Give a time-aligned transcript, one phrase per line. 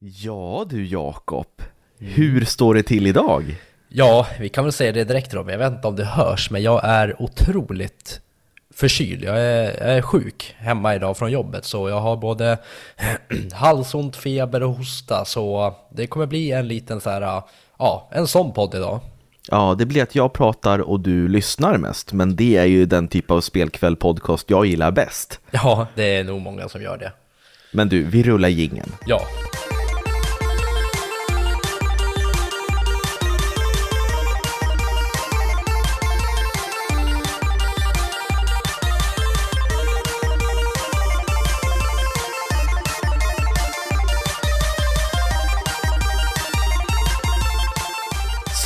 [0.00, 1.62] Ja du Jakob,
[1.98, 3.56] hur står det till idag?
[3.88, 5.52] Ja, vi kan väl säga det direkt Robin.
[5.52, 8.20] Jag vet inte om det hörs, men jag är otroligt
[8.74, 9.24] förkyld.
[9.24, 12.58] Jag är, jag är sjuk hemma idag från jobbet, så jag har både
[13.52, 15.24] halsont, feber och hosta.
[15.24, 17.42] Så det kommer bli en liten så här,
[17.78, 19.00] ja, en sån podd idag.
[19.50, 23.08] Ja, det blir att jag pratar och du lyssnar mest, men det är ju den
[23.08, 25.40] typ av spelkväll podcast jag gillar bäst.
[25.50, 27.12] Ja, det är nog många som gör det.
[27.72, 28.92] Men du, vi rullar gingen.
[29.06, 29.20] Ja.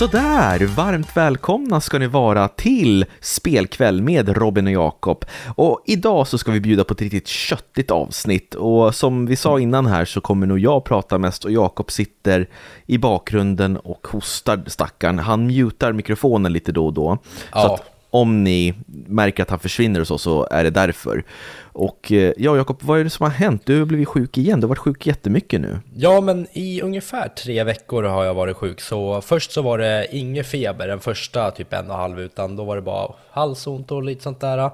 [0.00, 5.24] Sådär, varmt välkomna ska ni vara till Spelkväll med Robin och Jakob.
[5.54, 9.60] Och idag så ska vi bjuda på ett riktigt köttigt avsnitt och som vi sa
[9.60, 12.48] innan här så kommer nog jag prata mest och Jakob sitter
[12.86, 15.18] i bakgrunden och hostar stackarn.
[15.18, 17.18] Han mutar mikrofonen lite då och då.
[17.52, 17.78] Ja.
[18.10, 18.74] Om ni
[19.06, 21.24] märker att han försvinner och så, så är det därför.
[21.72, 23.62] Och eh, ja, Jakob, vad är det som har hänt?
[23.66, 25.78] Du har blivit sjuk igen, du har varit sjuk jättemycket nu.
[25.94, 28.80] Ja, men i ungefär tre veckor har jag varit sjuk.
[28.80, 32.56] Så först så var det ingen feber den första typ en och en halv, utan
[32.56, 34.70] då var det bara halsont och lite sånt där.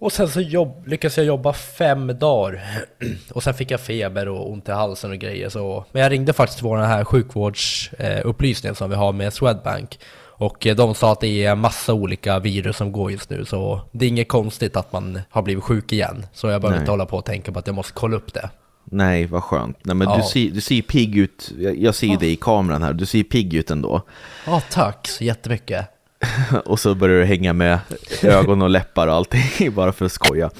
[0.00, 2.62] Och sen så jobb, lyckades jag jobba fem dagar
[3.32, 5.48] och sen fick jag feber och ont i halsen och grejer.
[5.48, 9.98] Så, men jag ringde faktiskt till vår här sjukvårdsupplysningen som vi har med Swedbank.
[10.40, 13.80] Och eh, de sa att det är massa olika virus som går just nu, så
[13.92, 16.26] det är inget konstigt att man har blivit sjuk igen.
[16.32, 18.50] Så jag behöver inte hålla på och tänka på att jag måste kolla upp det.
[18.84, 19.76] Nej, vad skönt.
[19.82, 20.16] Nej, men Ja.
[20.16, 22.92] du, ser, du ser ju pigg ut, jag, jag ser ju dig i kameran här,
[22.92, 24.02] du ser ju pigg ut ändå.
[24.46, 25.86] Ja, tack så jättemycket.
[26.64, 27.78] Och så börjar du hänga med
[28.22, 30.50] ögon och läppar och allting, bara för att skoja.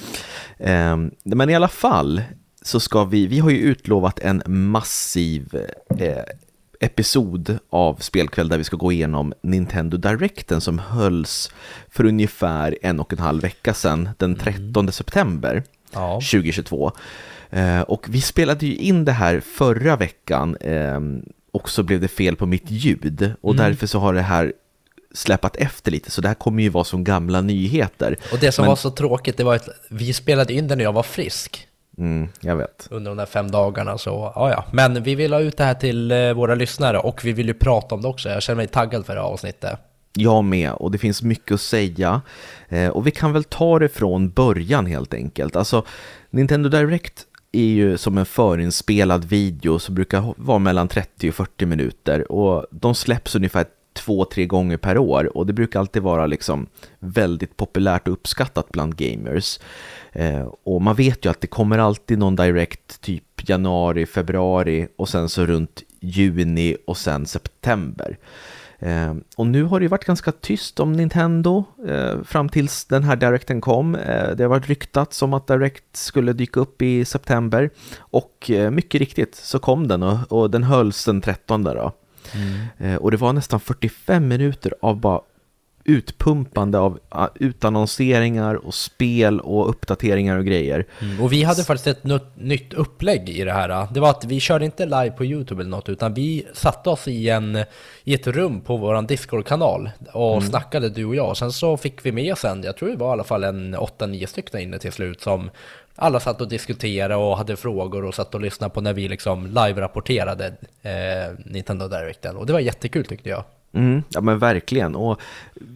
[0.58, 2.23] Ehm, men i alla fall,
[2.62, 5.67] så ska vi, vi har ju utlovat en massiv
[5.98, 6.23] eh,
[6.81, 11.50] episod av Spelkväll där vi ska gå igenom Nintendo Directen som hölls
[11.89, 15.63] för ungefär en och en halv vecka sedan, den 13 september.
[15.92, 16.13] Ja.
[16.14, 16.92] 2022.
[17.51, 21.01] Eh, och vi spelade ju in det här förra veckan eh,
[21.52, 24.52] och så blev det fel på mitt ljud och därför så har det här
[25.14, 28.17] släpat efter lite så det här kommer ju vara som gamla nyheter.
[28.33, 30.85] Och det som Men- var så tråkigt, det var att vi spelade in det när
[30.85, 31.67] jag var frisk
[32.00, 32.88] Mm, jag vet.
[32.90, 34.64] under de där fem dagarna, så ja, ja.
[34.72, 37.55] Men vi vill ha ut det här till eh, våra lyssnare och vi vill ju
[37.55, 38.28] prata om det också.
[38.28, 39.78] Jag känner mig taggad för det här avsnittet.
[40.12, 42.20] Jag med och det finns mycket att säga.
[42.68, 45.56] Eh, och vi kan väl ta det från början helt enkelt.
[45.56, 45.84] Alltså
[46.30, 51.67] Nintendo Direct är ju som en förinspelad video som brukar vara mellan 30 och 40
[51.67, 56.27] minuter och de släpps ungefär två, tre gånger per år och det brukar alltid vara
[56.27, 56.67] liksom
[56.98, 59.58] väldigt populärt och uppskattat bland gamers.
[60.12, 65.08] Eh, och man vet ju att det kommer alltid någon direkt typ januari, februari och
[65.08, 68.18] sen så runt juni och sen september.
[68.83, 73.05] Eh, och nu har det ju varit ganska tyst om Nintendo eh, fram tills den
[73.05, 73.95] här Directen kom.
[73.95, 78.70] Eh, det har varit ryktat som att Direct skulle dyka upp i september och eh,
[78.70, 81.92] mycket riktigt så kom den och, och den hölls den 13 då.
[82.79, 85.20] Eh, och det var nästan 45 minuter av bara
[85.85, 90.86] utpumpande av ah, utannonseringar och spel och uppdateringar och grejer.
[91.20, 93.86] Och vi hade faktiskt ett nytt- nytt upplägg i det här.
[93.95, 97.08] Det var att vi körde inte live på YouTube eller något, utan vi satte oss
[97.08, 97.64] i, en,
[98.05, 101.36] i ett rum på vår Discord-kanal och snackade du och jag.
[101.36, 104.27] Sen så fick vi med sen, jag tror det var i alla fall en 8-9
[104.27, 105.51] stycken inne till slut som
[106.00, 109.46] alla satt och diskuterade och hade frågor och satt och lyssnade på när vi liksom
[109.46, 110.46] live-rapporterade
[110.83, 112.36] eh, Nintendo Directen.
[112.36, 113.44] Och det var jättekul tyckte jag.
[113.72, 114.96] Mm, ja men verkligen.
[114.96, 115.20] Och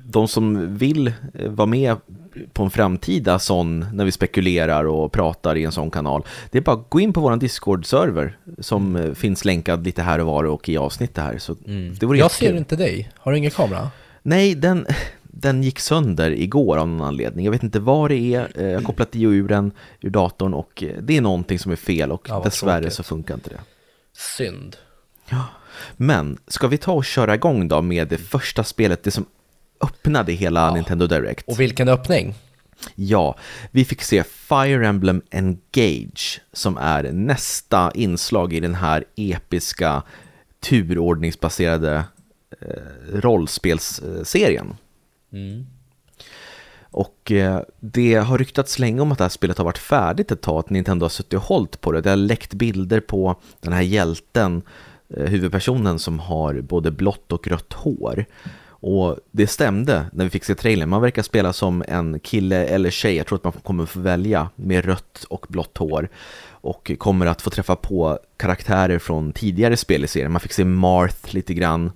[0.05, 1.97] de som vill eh, vara med
[2.53, 6.23] på en framtida sån när vi spekulerar och pratar i en sån kanal.
[6.51, 10.19] Det är bara att gå in på vår Discord-server som eh, finns länkad lite här
[10.19, 11.39] och var och i avsnittet här.
[11.39, 11.55] Så
[12.01, 12.59] det vore Jag ser jättekul.
[12.59, 13.11] inte dig.
[13.19, 13.91] Har du ingen kamera?
[14.23, 14.87] Nej, den,
[15.37, 17.45] den gick sönder igår av någon anledning.
[17.45, 18.53] Jag vet inte vad det är.
[18.55, 21.59] Eh, Jag har kopplat i och ur den ur datorn och eh, det är någonting
[21.59, 22.95] som är fel och Ja, dessvärre tråkigt.
[22.97, 23.61] så funkar inte det.
[24.17, 24.77] Synd.
[25.97, 29.27] Men ska vi ta och köra igång då med det första spelet, det som
[29.81, 31.49] öppnade hela Nintendo Direct?
[31.49, 32.35] Och vilken öppning!
[32.95, 33.37] Ja,
[33.71, 40.03] vi fick se Fire Emblem Engage som är nästa inslag i den här episka
[40.61, 42.05] turordningsbaserade
[42.61, 42.69] eh,
[43.13, 44.75] rollspelsserien.
[45.35, 45.67] Mm.
[46.95, 50.41] Och eh, det har ryktats länge om att det här spelet har varit färdigt ett
[50.41, 52.01] tag, att Nintendo har suttit och hållit på det.
[52.01, 54.63] Det har läckt bilder på den här hjälten,
[55.17, 58.25] eh, huvudpersonen som har både blått och rött hår.
[58.87, 60.89] Och det stämde när vi fick se trailern.
[60.89, 64.49] Man verkar spela som en kille eller tjej, jag tror att man kommer få välja,
[64.57, 66.09] med rött och blått hår.
[66.47, 70.33] och kommer att få träffa på karaktärer från tidigare spel i serien.
[70.33, 71.93] Man fick se Marth lite grann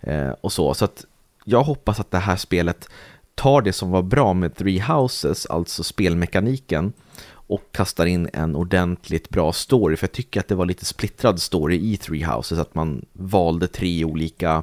[0.00, 0.74] eh, och så.
[0.74, 1.04] Så att
[1.50, 2.88] jag hoppas att det här spelet
[3.34, 6.92] tar det som var bra med Three Houses, alltså spelmekaniken,
[7.30, 9.96] och kastar in en ordentligt bra story.
[9.96, 13.68] För jag tycker att det var lite splittrad story i Three Houses, att man valde
[13.68, 14.62] tre olika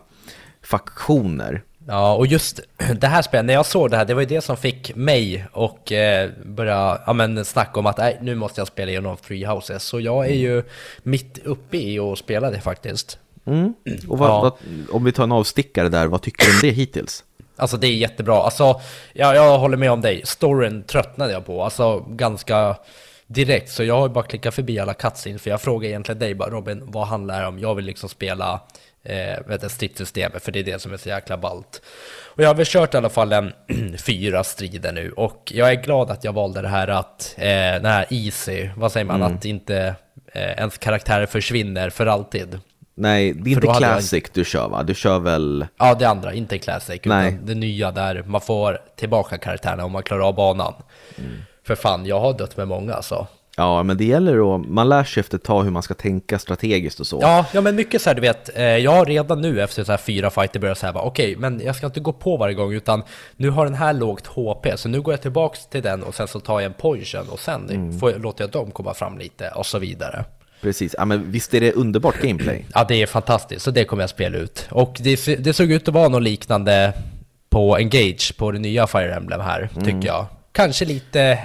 [0.61, 1.63] faktioner.
[1.87, 2.59] Ja, och just
[2.99, 5.45] det här spelet, när jag såg det här, det var ju det som fick mig
[5.51, 9.45] och eh, börja ja, men, snacka om att nej, nu måste jag spela igenom Three
[9.45, 9.83] Houses.
[9.83, 10.63] Så jag är ju
[11.03, 13.19] mitt uppe i att spela det faktiskt.
[13.47, 13.73] Mm.
[14.07, 14.41] Och vad, Ja.
[14.41, 14.53] vad,
[14.91, 17.23] om vi tar en avstickare där, vad tycker du om det hittills?
[17.55, 18.35] Alltså det är jättebra.
[18.35, 18.81] Alltså,
[19.13, 20.21] ja, jag håller med om dig.
[20.25, 21.63] Storyn tröttnade jag på.
[21.63, 22.75] Alltså ganska
[23.27, 23.69] direkt.
[23.71, 25.41] Så jag har ju bara klickat förbi alla cutscenes.
[25.41, 27.59] För jag frågar egentligen dig bara Robin, vad handlar det om?
[27.59, 28.61] Jag vill liksom spela
[29.03, 30.43] eh, vet du, stridssystemet.
[30.43, 31.81] För det är det som är så jäkla ballt.
[32.25, 33.53] Och jag har väl kört i alla fall en
[33.97, 35.11] fyra strider nu.
[35.11, 38.91] Och jag är glad att jag valde det här att, eh, den här easy, vad
[38.91, 39.95] säger man, att inte
[40.33, 42.59] eh, ens karaktärer försvinner för alltid.
[42.99, 44.83] Nej, det är För inte hade jag Classic du kör va?
[44.83, 45.65] Du kör väl...
[45.77, 47.33] Ja, det andra, inte Classic, Nej.
[47.33, 50.73] utan det nya där man får tillbaka karaktärerna om man klarar av banan.
[51.17, 51.31] Mm.
[51.67, 53.27] För fan, jag har dött med många alltså.
[53.57, 54.67] Ja, men det gäller att...
[54.67, 57.19] Man lär sig efter ett tag hur man ska tänka strategiskt och så.
[57.21, 59.91] Ja, ja men mycket så här, du vet, eh, jag har redan nu efter så
[59.91, 63.03] här fyra fighter börjat säga okej, men jag ska inte gå på varje gång utan
[63.35, 66.27] nu har den här lågt HP, så nu går jag tillbaks till den och sen
[66.27, 67.99] så tar jag en poison och sen Mm.
[67.99, 70.25] får, låter jag dem komma fram lite och så vidare.
[70.61, 70.95] Precis.
[70.97, 72.65] Ja, men visst är det underbart gameplay?
[72.73, 74.67] Ja, det är fantastiskt, så det kommer jag spela ut.
[74.71, 76.93] Och det, det såg ut att vara något liknande
[77.49, 79.85] på Engage, på det nya Fire Emblem här, Mm.
[79.85, 80.25] tycker jag.
[80.51, 81.39] Kanske lite,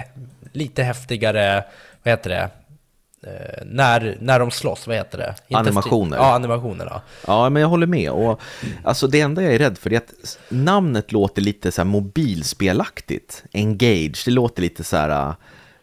[0.51, 1.63] lite häftigare,
[2.03, 2.49] vad heter det?
[3.27, 5.35] Eh, när, när de slåss, vad heter det?
[5.47, 6.17] Inte Animationer.
[6.17, 7.01] Ja, animationerna.
[7.27, 8.11] Ja, men jag håller med.
[8.11, 8.41] Och,
[8.83, 11.85] alltså, det enda jag är rädd för är att namnet låter lite så här
[12.57, 13.43] mobilspelaktigt.
[13.53, 15.27] Engage, det låter lite så här,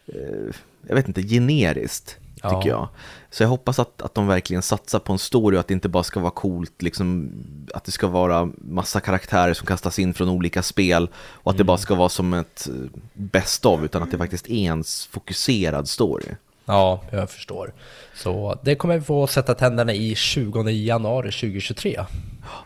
[0.06, 0.54] eh,
[0.88, 2.50] jag vet inte, generiskt, Ja.
[2.50, 2.88] tycker jag.
[3.30, 5.88] Så jag hoppas att, att de verkligen satsar på en story och att det inte
[5.88, 7.32] bara ska vara coolt, liksom,
[7.74, 11.64] att det ska vara massa karaktärer som kastas in från olika spel och att det
[11.64, 15.88] bara ska vara som ett eh, best of, utan att det faktiskt är en fokuserad
[15.88, 16.26] story.
[16.64, 17.72] Ja, jag förstår.
[18.14, 22.04] Så det kommer vi få sätta tänderna i 20 januari 2023.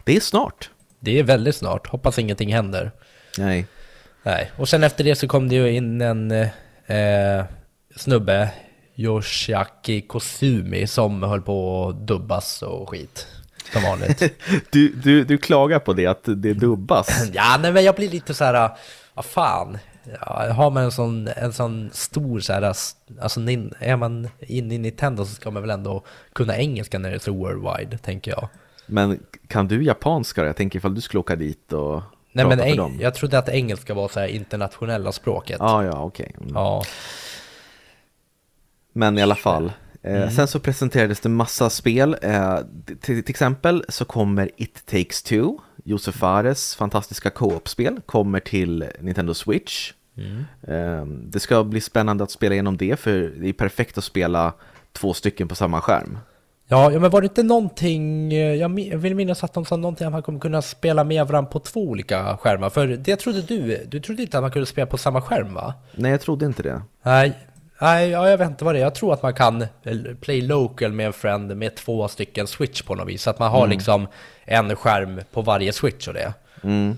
[0.05, 0.71] Det är snart.
[1.01, 2.91] Det är väldigt snart, hoppas ingenting händer.
[3.39, 3.67] Nej.
[4.23, 6.31] Nej, och sen efter det så kom det ju in en
[6.87, 7.45] eh,
[7.97, 8.51] snubbe,
[8.97, 13.27] Yoshiaki Kosumi, som höll på att dubbas och skit.
[13.73, 14.23] Som vanligt.
[14.71, 17.09] Du, du, du klagar på det, att det dubbas.
[17.33, 18.71] ja, nej men jag blir lite så här,
[19.15, 19.79] vad fan.
[20.21, 24.75] Ja, har man en sån, en sån stor så här, alltså nin- är man inne
[24.75, 28.31] i Nintendo så ska man väl ändå kunna engelska när det är så worldwide, tänker
[28.31, 28.49] jag.
[28.87, 30.45] Men kan du japanska?
[30.47, 32.03] Jag tänker ifall du skulle åka dit och
[32.33, 32.99] Nej men eng- dem.
[33.01, 35.57] jag trodde att engelska var så här internationella språket.
[35.61, 36.35] Ja, ja, okej.
[36.41, 36.51] Mm.
[36.55, 36.83] Ja.
[38.95, 39.65] Men i alla fall.
[40.03, 40.31] Eh, Mm.
[40.31, 42.17] Sen så presenterades det massa spel.
[42.23, 45.45] Eh, till, till exempel så kommer It takes two,
[45.85, 49.93] Josef Fares fantastiska co-op-spel, kommer till Nintendo Switch.
[50.17, 50.45] Mm.
[50.69, 54.53] Eh, det ska bli spännande att spela igenom det, för det är perfekt att spela
[54.93, 56.19] två stycken på samma skärm.
[56.69, 58.69] Ja, men var det inte någonting, eh, jag
[58.99, 61.81] vill minnas att de sa någonting att man kommer kunna spela med varandra på två
[61.89, 62.71] olika skärmar.
[62.71, 65.75] För det trodde du, du trodde inte att man kunde spela på samma skärm va?
[65.95, 66.83] Nej, jag trodde inte det.
[67.03, 67.39] Nej,
[67.85, 68.83] nej ja, jag vet inte vad det är.
[68.83, 69.69] Jag tror att man kan eh,
[70.21, 73.23] play local med en friend med två stycken switch på något vis.
[73.23, 74.09] Så att man har liksom
[74.45, 76.33] en skärm på varje switch och det.
[76.65, 76.97] Mm,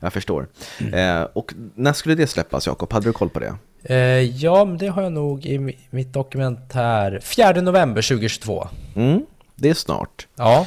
[0.00, 0.46] jag förstår.
[0.92, 2.92] Eh, och när skulle det släppas, Jakob?
[2.92, 3.54] Hade du koll på det?
[3.84, 7.20] Eh, ja, det har jag nog i mi- mitt dokument här.
[7.22, 8.68] 4 november 2022.
[8.96, 10.26] Mm, det är snart.
[10.36, 10.66] Ja.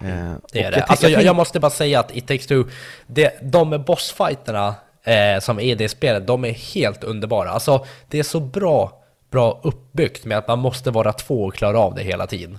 [0.00, 0.78] Eh, Det är det.
[0.78, 2.62] jag alltså, jag, jag måste bara säga att It takes two,
[3.06, 4.74] det, de bossfighterna
[5.04, 7.50] eh, som är i det spelet, de är helt underbara.
[7.50, 8.99] Alltså, det är så bra,
[9.30, 12.58] bra uppbyggt med att man måste vara två och klara av det hela tiden.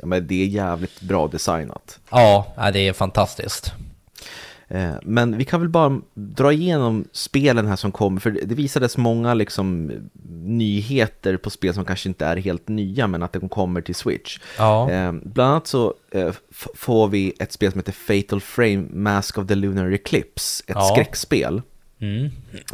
[0.00, 2.00] Ja, men det är jävligt bra designat.
[2.10, 3.72] Ja, det är fantastiskt.
[4.68, 8.96] Eh, Men vi kan väl bara dra igenom spelen här som kommer, för det visades
[8.96, 9.92] många liksom
[10.42, 14.38] nyheter på spel som kanske inte är helt nya, men att de kommer till Switch.
[14.58, 14.90] Ja.
[14.90, 16.32] Eh, Bland annat så eh,
[16.74, 20.90] får vi ett spel som heter Fatal Frame Mask of the Lunar Eclipse, ett Ja.
[20.94, 21.62] skräckspel.
[22.00, 22.30] Mm.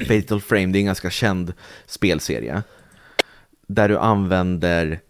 [0.09, 1.53] Fatal Frame, det är en ganska känd
[1.87, 2.63] spelserie.
[3.69, 5.01] Där du använder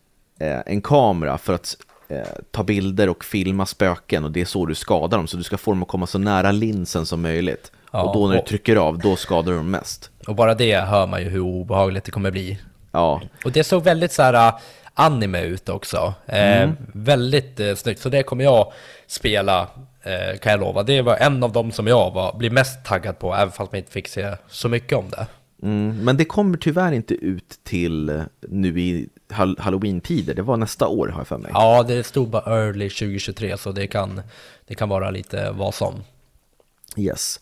[0.41, 1.77] eh, en kamera för att
[2.09, 5.27] eh, ta bilder och filma spöken och det är så du skadar dem.
[5.27, 7.73] Så du ska få dem att komma så nära linsen som möjligt.
[7.93, 10.11] Ja, och då när du trycker av, då skadar du dem mest.
[10.27, 12.59] Och bara det hör man ju hur obehagligt det kommer bli.
[12.93, 14.59] Ja, Och det såg väldigt så här uh,
[14.95, 16.15] anime ut också.
[16.27, 18.73] Eh, Väldigt eh, snyggt, så det kommer jag
[19.07, 19.69] spela,
[20.03, 20.83] eh, kan jag lova.
[20.83, 23.79] Det var en av dem som jag var, blir mest taggad på, även fast man
[23.79, 25.27] inte fick se så mycket om det.
[25.63, 29.09] mm, men det kommer tyvärr inte ut till nu i
[29.59, 31.51] halloween-tider, det var nästa år har jag för mig.
[31.55, 34.23] Ja, det stod bara early 2023 så det kan,
[34.67, 35.95] det kan vara lite vad som.
[36.97, 37.41] Yes.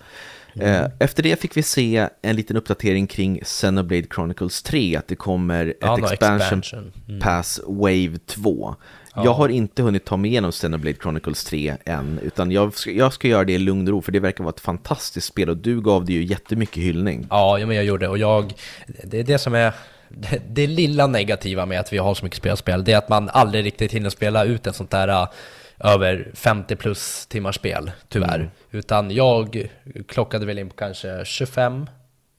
[0.61, 0.91] Mm.
[0.99, 5.67] Efter det fick vi se en liten uppdatering kring Xenoblade Chronicles 3, att det kommer
[5.67, 6.93] ett ja, expansion, expansion.
[7.09, 7.21] Mm.
[7.21, 8.75] pass Wave 2.
[9.15, 9.25] Ja.
[9.25, 13.13] Jag har inte hunnit ta mig igenom Xenoblade Chronicles 3 än, utan jag ska, jag
[13.13, 15.57] ska göra det i lugn och ro, för det verkar vara ett fantastiskt spel och
[15.57, 17.27] du gav det ju jättemycket hyllning.
[17.31, 18.55] Ja, men jag gjorde det och jag,
[19.05, 19.73] det är det som är
[20.09, 23.29] det, det lilla negativa med att vi har så mycket spelspel, det är att man
[23.29, 25.29] aldrig riktigt hinner spela ut ett sånt där
[25.81, 28.39] över 50 plus timmars spel, tyvärr.
[28.39, 28.51] Mm.
[28.71, 29.69] Utan jag
[30.09, 31.87] klockade väl in på kanske 25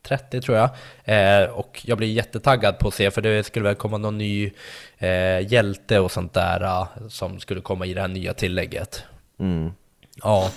[0.08, 0.70] 30 tror jag.
[1.04, 4.52] Eh, och jag blir jättetaggad på att se, för det skulle väl komma någon ny
[4.98, 9.04] eh, hjälte och sånt där uh, som skulle komma i det här nya tillägget.
[9.40, 9.72] Mm.
[10.24, 10.52] Ja.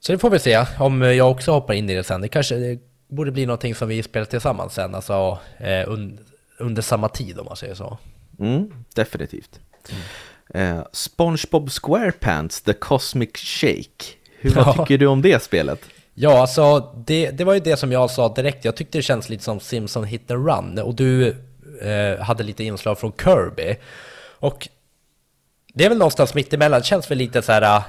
[0.00, 2.20] Så det får vi se om jag också hoppar in i det sen.
[2.20, 2.78] Det kanske det
[3.08, 6.20] borde bli någonting som vi spelar tillsammans sen, alltså eh, un
[6.58, 7.98] under samma tid om man säger så.
[8.38, 9.60] Mm, definitivt.
[9.88, 10.78] Mm.
[10.78, 14.04] Eh, SpongeBob SquarePants The Cosmic Shake.
[14.40, 14.72] Hur ja.
[14.72, 15.80] tycker du om det spelet?
[16.14, 18.64] Ja, alltså det, det var ju det som jag sa direkt.
[18.64, 21.28] Jag tyckte det känns lite som Simpson Hit and Run och du
[21.82, 23.76] eh, hade lite inslag från Kirby.
[24.38, 24.68] Och
[25.74, 26.80] det är väl någonstans mittemellan.
[26.80, 27.82] Det känns väl lite så här,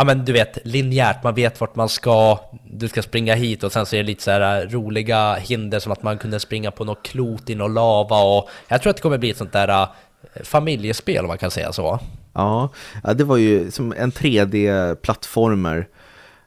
[0.00, 1.22] ja men du vet, linjärt.
[1.22, 2.38] Man vet vart man ska.
[2.64, 5.92] Du ska springa hit och sen så är det lite så här roliga hinder som
[5.92, 9.02] att man kunde springa på något klot i någon lava och jag tror att det
[9.02, 9.86] kommer bli ett sånt där
[10.44, 11.98] familjespel om man kan säga så.
[12.32, 12.68] Ja,
[13.14, 15.88] det var ju som en 3D-plattformer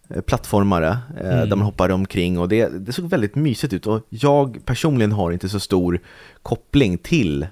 [0.10, 1.50] eh, plattformare eh, mm.
[1.50, 5.32] där man hoppar omkring och det, det såg väldigt mysigt ut och jag personligen har
[5.32, 6.00] inte så stor
[6.44, 7.48] koppling till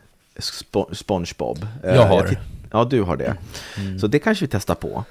[0.92, 1.68] SpongeBob.
[1.84, 2.24] Eh, jag har.
[2.24, 2.36] Jag
[2.72, 3.36] ja, du har det.
[3.78, 4.00] Mm.
[4.00, 5.04] Så det kanske vi testar på.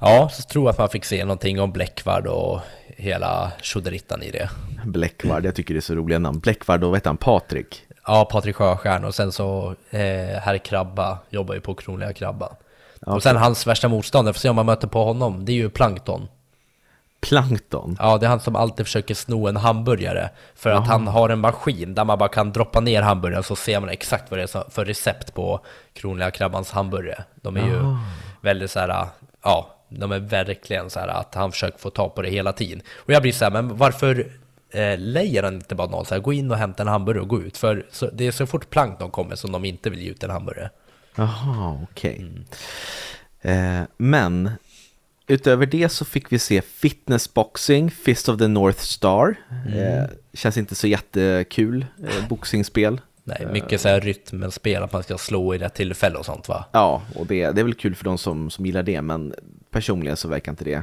[0.00, 4.30] Ja, så tror jag att man fick se någonting om Bläckvard och hela tjoderittan i
[4.30, 4.50] det.
[4.84, 6.38] Bläckvard, jag tycker det är så roliga namn.
[6.38, 7.82] Bläckvard och vad heter han, Patrik?
[8.06, 10.00] Ja, Patrik Sjöstjärn och sen så eh,
[10.40, 12.54] Herr Krabba jobbar ju på Kronliga Krabban.
[13.00, 13.14] Okay.
[13.14, 15.70] Och sen hans värsta motståndare, får se om man möter på honom, det är ju
[15.70, 16.28] Plankton.
[17.20, 17.96] Plankton?
[18.00, 20.30] Ja, det är han som alltid försöker sno en hamburgare.
[20.54, 20.82] För Aha.
[20.82, 23.88] att han har en maskin där man bara kan droppa ner hamburgaren så ser man
[23.88, 25.60] exakt vad det är för recept på
[25.92, 27.24] Kronliga Krabbans hamburgare.
[27.34, 27.70] De är Aha.
[27.70, 27.96] ju
[28.40, 29.06] väldigt så här,
[29.42, 32.82] ja, de är verkligen så här att han försöker få ta på det hela tiden.
[32.96, 34.32] Och jag blir så här, men varför
[34.70, 37.28] eh, lejer han inte bara någon så här, gå in och hämta en hamburgare och
[37.28, 37.56] gå ut.
[37.56, 40.30] För så, det är så fort plankton kommer som de inte vill ge ut en
[40.30, 40.70] hamburgare.
[41.14, 42.14] Jaha, okej.
[42.14, 42.26] Okay.
[43.42, 43.80] Mm.
[43.80, 44.50] Eh, men
[45.26, 49.34] utöver det så fick vi se fitnessboxing, Fist of the North Star.
[49.66, 49.78] Mm.
[49.78, 53.00] Eh, känns inte så jättekul, eh, boxingspel.
[53.24, 56.64] Nej, mycket så här rytmspel, att man ska slå i rätt tillfälle och sånt va?
[56.72, 59.34] Ja, och det, det är väl kul för de som, som gillar det, men
[59.76, 60.82] personligen så verkar inte det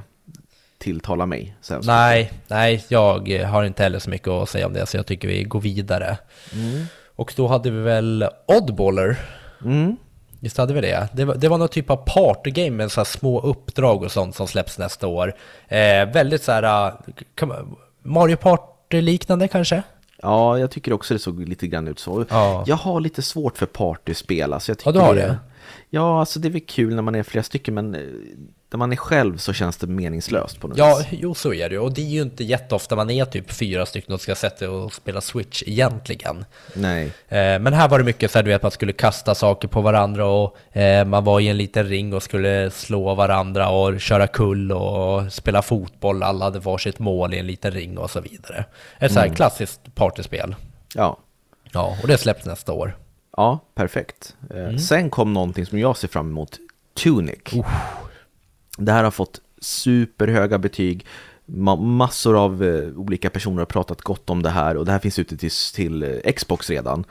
[0.77, 1.55] tilltalar mig.
[1.83, 5.27] Nej, nej, jag har inte heller så mycket att säga om det, så jag tycker
[5.27, 6.17] vi går vidare.
[6.53, 6.85] Mm.
[7.15, 9.17] Och då hade vi väl Oddballer.
[9.65, 9.95] Mm.
[10.39, 11.09] Visst hade vi det?
[11.13, 14.47] Det var, det var någon typ av partygame med så små uppdrag och sånt som
[14.47, 15.33] släpps nästa år.
[15.67, 16.93] Eh, väldigt så här,
[17.45, 19.83] man, Mario Party-liknande kanske?
[20.21, 22.25] Ja, jag tycker också det såg lite grann ut så.
[22.29, 22.63] Ja.
[22.67, 24.53] Jag har lite svårt för partyspel.
[24.53, 25.37] Alltså jag tycker ja, du har det?
[25.89, 28.01] Ja, alltså det är väl kul när man är flera stycken, men eh,
[28.73, 31.07] när man är själv så känns det meningslöst på något ja, vis.
[31.11, 33.85] Ja, jo så är det Och det är ju inte jätteofta man är typ fyra
[33.85, 36.45] stycken och ska sätta och spela Switch egentligen.
[36.73, 37.05] Nej.
[37.05, 39.81] Eh, men här var det mycket så här, du vet, man skulle kasta saker på
[39.81, 44.27] varandra och eh, man var i en liten ring och skulle slå varandra och köra
[44.27, 46.23] kull och spela fotboll.
[46.23, 48.65] Alla hade varsitt mål i en liten ring och så vidare.
[48.99, 49.35] Ett så här mm.
[49.35, 50.55] klassiskt partyspel.
[50.95, 51.17] Ja.
[51.71, 52.97] Ja, och det släpps nästa år.
[53.37, 54.35] Ja, perfekt.
[54.49, 54.79] Eh, mm.
[54.79, 56.59] Sen kom någonting som jag ser fram emot,
[57.03, 57.53] Tunic.
[57.53, 57.65] Uh.
[58.77, 61.05] Det här har fått superhöga betyg.
[61.79, 65.19] Massor av eh, olika personer har pratat gott om det här och det här finns
[65.19, 67.05] ute till, till Xbox redan.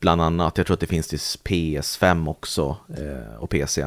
[0.00, 3.84] Bland annat, jag tror att det finns till PS5 också eh, och PC.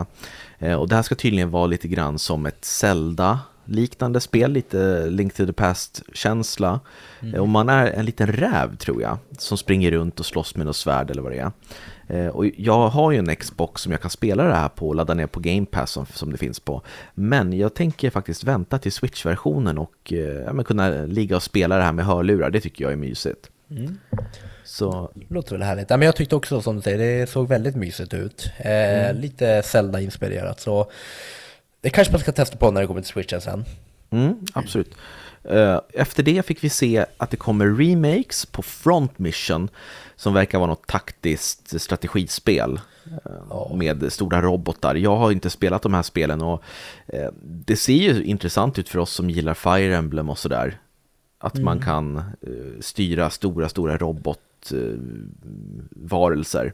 [0.78, 5.34] och det här ska tydligen vara lite grann som ett Zelda liknande spel, lite Link
[5.34, 6.80] to the Past-känsla.
[7.22, 7.42] Mm.
[7.42, 10.76] Och man är en liten räv tror jag, som springer runt och slåss med något
[10.76, 11.52] svärd eller vad det är.
[12.10, 14.96] Eh, och jag har ju en Xbox som jag kan spela det här på och
[14.96, 16.82] ladda ner på Game Pass som, som det finns på.
[17.14, 21.84] Men jag tänker faktiskt vänta till Switch-versionen och eh, ja, kunna ligga och spela det
[21.84, 23.50] här med hörlurar, det tycker jag är mysigt.
[23.72, 23.98] Mm.
[24.64, 25.12] Så...
[25.28, 25.90] Låter väl härligt.
[25.90, 28.52] Ja, men jag tyckte också som du säger, det såg väldigt mysigt ut.
[28.58, 29.22] Eh, mm.
[29.22, 30.60] Lite Zelda-inspirerat.
[30.60, 30.92] Så
[31.82, 33.66] det kanske man ska testa på när det kommer till switchen sen.
[34.10, 34.96] Mm, absolut.
[35.44, 39.70] Eh, efter det fick vi se att det kommer remakes på Front Mission
[40.16, 42.80] som verkar vara något taktiskt strategispel
[43.50, 43.76] oh.
[43.76, 44.96] med stora robotar.
[44.96, 46.64] Jag har inte spelat de här spelen och
[47.08, 50.80] eh, det ser ju intressant ut för oss som gillar Fire Emblem och sådär.
[51.40, 51.66] Att mm.
[51.66, 52.24] man kan
[52.80, 54.40] styra stora, stora robot
[56.00, 56.74] robotvarelser.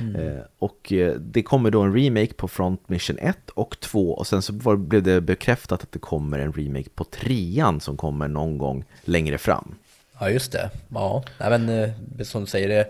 [0.00, 0.38] Mm.
[0.58, 4.52] Och det kommer då en remake på Front Mission 1 och 2 och sen så
[4.52, 9.38] blev det bekräftat att det kommer en remake på 3 som kommer någon gång längre
[9.38, 9.74] fram.
[10.20, 10.70] Ja, just det.
[10.88, 11.92] Ja, men
[12.24, 12.86] som du säger, det,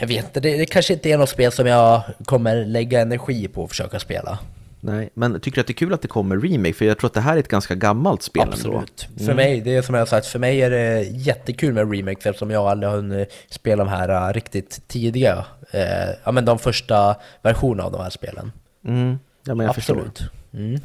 [0.00, 3.48] jag vet inte, det, det kanske inte är något spel som jag kommer lägga energi
[3.48, 4.38] på att försöka spela.
[4.80, 6.72] Nej, men tycker du att det är kul att det kommer remake?
[6.72, 9.08] För jag tror att det här är ett ganska gammalt spel Absolut.
[9.10, 9.26] Mm.
[9.26, 12.28] För mig, det är som jag har sagt, för mig är det jättekul med remake
[12.28, 15.44] eftersom jag aldrig har hunnit spela de här uh, riktigt tidiga,
[15.74, 15.80] uh,
[16.24, 18.52] ja men de första versionerna av de här spelen.
[18.86, 19.18] Mm.
[19.44, 20.18] Ja, men jag Absolut.
[20.18, 20.28] förstår.
[20.54, 20.80] Mm.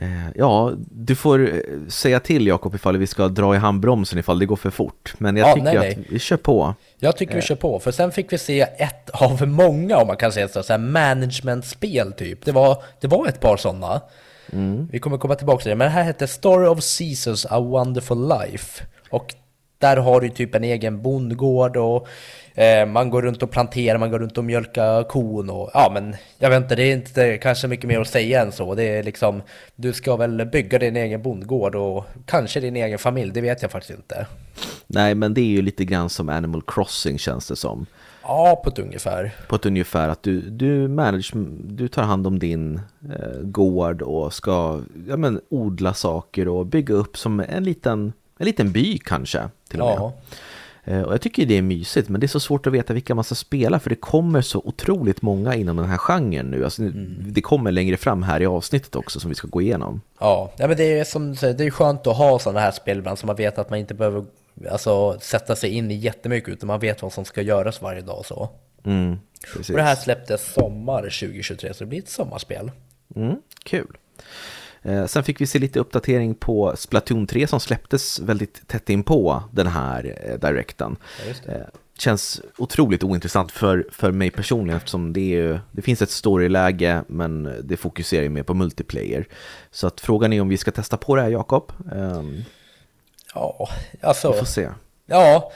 [0.00, 4.38] Eh, ja, du får eh, säga till Jakob ifall vi ska dra i handbromsen ifall
[4.38, 5.14] det går för fort.
[5.18, 5.90] Men jag ja, tycker nej, nej.
[5.92, 6.74] att vi kör på.
[6.98, 7.44] Jag tycker vi eh.
[7.44, 10.62] kör på, för sen fick vi se ett av många, om man kan säga så,
[10.62, 12.44] så här management-spel typ.
[12.44, 14.00] Det var, det var ett par sådana.
[14.52, 14.88] Mm.
[14.92, 18.28] Vi kommer komma tillbaka till det, men det här hette Story of Caesars A Wonderful
[18.28, 18.84] Life.
[19.10, 19.34] Och
[19.80, 22.08] där har du typ en egen bondgård och
[22.54, 26.16] eh, man går runt och planterar, man går runt och mjölkar kon och ja men
[26.38, 28.74] jag vet inte, det är inte kanske mycket mer att säga än så.
[28.74, 29.42] Det är liksom,
[29.76, 33.70] du ska väl bygga din egen bondgård och kanske din egen familj, det vet jag
[33.70, 34.26] faktiskt inte.
[34.86, 37.86] Nej men det är ju lite grann som Animal Crossing känns det som.
[38.22, 39.34] Ja, på ett ungefär.
[39.48, 41.32] På ett ungefär, att du, du, manage,
[41.64, 46.94] du tar hand om din eh, gård och ska ja, men, odla saker och bygga
[46.94, 49.48] upp som en liten, en liten by kanske.
[49.68, 49.96] Till och med.
[49.98, 50.12] Ja.
[50.84, 53.14] Eh, och jag tycker det är mysigt, men det är så svårt att veta vilka
[53.14, 56.64] man ska spela för det kommer så otroligt många inom den här genren nu.
[56.64, 57.16] Alltså, mm.
[57.18, 60.00] Det kommer längre fram här i avsnittet också som vi ska gå igenom.
[60.20, 63.18] Ja, ja men det är, som, det är skönt att ha sådana här spel ibland
[63.18, 64.24] så man vet att man inte behöver
[64.70, 68.26] alltså, sätta sig in i jättemycket utan man vet vad som ska göras varje dag.
[68.26, 68.50] Så.
[68.84, 69.18] Mm,
[69.56, 72.70] och det här släpptes sommar 2023 så det blir ett sommarspel.
[73.16, 73.96] Mm, kul.
[74.82, 79.02] Eh, sen fick vi se lite uppdatering på Splatoon 3 som släpptes väldigt tätt in
[79.02, 80.96] på den här eh, directen.
[81.26, 81.52] Ja.
[81.52, 81.60] Eh,
[81.98, 87.60] känns otroligt ointressant för, för mig personligen eftersom det, är, det finns ett storyläge men
[87.64, 89.28] det fokuserar ju mer på multiplayer.
[89.70, 91.72] Så att frågan är om vi ska testa på det här Jakob.
[91.92, 92.44] Um,
[93.34, 93.68] ja,
[94.00, 94.32] alltså.
[94.32, 94.68] Vi får se.
[95.06, 95.52] Ja,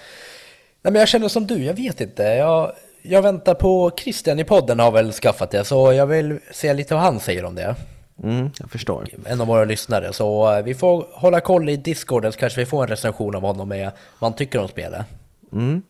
[0.85, 2.23] Nej, men jag känner som du, jag vet inte.
[2.23, 2.73] Jag,
[3.03, 6.95] jag väntar på Christian i podden har väl skaffat det så jag vill se lite
[6.95, 7.75] vad han säger om det.
[8.23, 9.09] Mm, jag förstår.
[9.25, 10.13] En av våra lyssnare.
[10.13, 13.43] Så eh, vi får hålla koll i Discorden så kanske vi får en recension av
[13.43, 15.07] honom med vad han tycker om spelet.
[15.53, 15.83] Mm.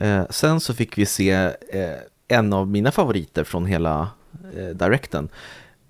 [0.00, 1.96] Eh, sen så fick vi se eh,
[2.28, 4.10] en av mina favoriter från hela
[4.56, 5.28] eh, Directen.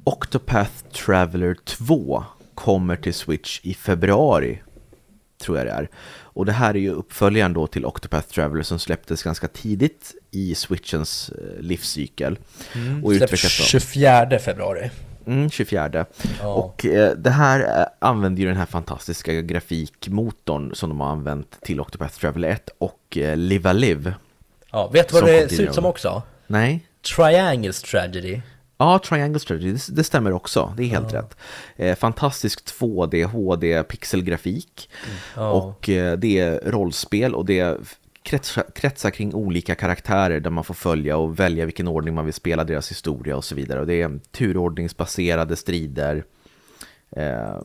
[0.04, 4.58] Octopath Traveler 2 kommer till Switch i februari,
[5.42, 5.88] tror jag det är.
[6.32, 10.54] Och det här är ju uppföljaren då till Octopath Traveler som släpptes ganska tidigt i
[10.54, 12.38] Switchens eh, livscykel.
[12.74, 14.90] Mm, och släpps 24 februari.
[15.26, 16.06] Mm, 24.
[16.40, 16.46] Ja.
[16.46, 21.60] Och eh, det här eh, använder ju den här fantastiska grafikmotorn som de har använt
[21.60, 24.14] till Octopath Traveler 1 och eh, Live Live.
[24.72, 26.22] Ja, vet du vad det ser ut som också?
[26.46, 26.86] Nej.
[27.16, 28.40] Triangles Tragedy.
[28.80, 30.74] Ja, Triangle Strategy, det, stämmer också.
[30.76, 31.18] Det är helt ja.
[31.18, 31.36] rätt.
[31.76, 34.90] Eh, fantastisk 2D, HD, pixelgrafik.
[35.04, 35.16] Mm.
[35.36, 35.50] Ja.
[35.50, 37.76] Och eh, det är rollspel och det
[38.22, 42.34] kretsar, kretsar kring olika karaktärer där man får följa och välja vilken ordning man vill
[42.34, 43.80] spela deras historia och så vidare.
[43.80, 46.24] Och det är turordningsbaserade strider.
[47.16, 47.62] Eh,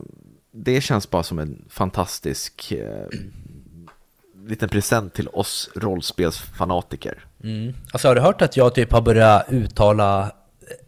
[0.52, 3.06] det känns bara som en fantastisk eh,
[4.46, 7.24] liten present till oss rollspelsfanatiker.
[7.44, 7.74] Mm.
[7.92, 10.32] Alltså har du hört att jag typ har börjat uttala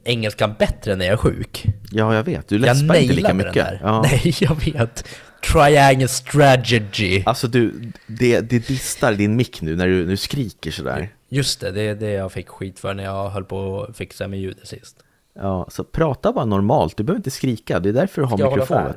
[0.04, 1.66] engelskan bättre när jag är sjuk?
[1.90, 2.48] Ja, jag vet.
[2.48, 3.66] Du läspar inte lika mycket.
[3.80, 4.02] Ja.
[4.10, 5.08] Nej, jag vet.
[5.42, 7.22] Triangle strategy.
[7.26, 11.14] Alltså du, det, det distar din mick nu när du, när du skriker sådär.
[11.28, 14.28] Just det, det är det jag fick skit för när jag höll på att fixa
[14.28, 14.96] med ljudet sist.
[15.34, 18.50] Ja, så prata bara normalt, du behöver inte skrika, det är därför du har Ska
[18.50, 18.92] mikrofon.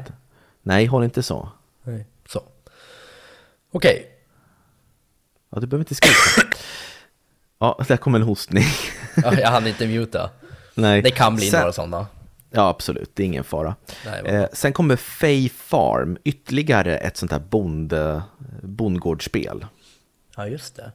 [0.64, 1.50] Nej, håll inte så.
[1.84, 2.44] Nej, så.
[3.72, 3.94] Okej.
[3.94, 4.04] Okay.
[5.50, 6.56] Ja, du behöver inte skrika.
[7.60, 8.66] ja, där kom en hostning.
[9.16, 10.30] ja, jag hann inte muta.
[10.76, 11.02] Nej.
[11.02, 11.60] Det kan bli Sen...
[11.60, 12.08] några sådana.
[12.52, 13.12] Ja, absolut.
[13.14, 13.76] Det är ingen fara.
[14.06, 18.22] Nej, eh, sen kommer Fay Farm, ytterligare ett sånt här bonde,
[18.62, 19.66] bondgårdsspel.
[20.36, 20.92] Ja, just det.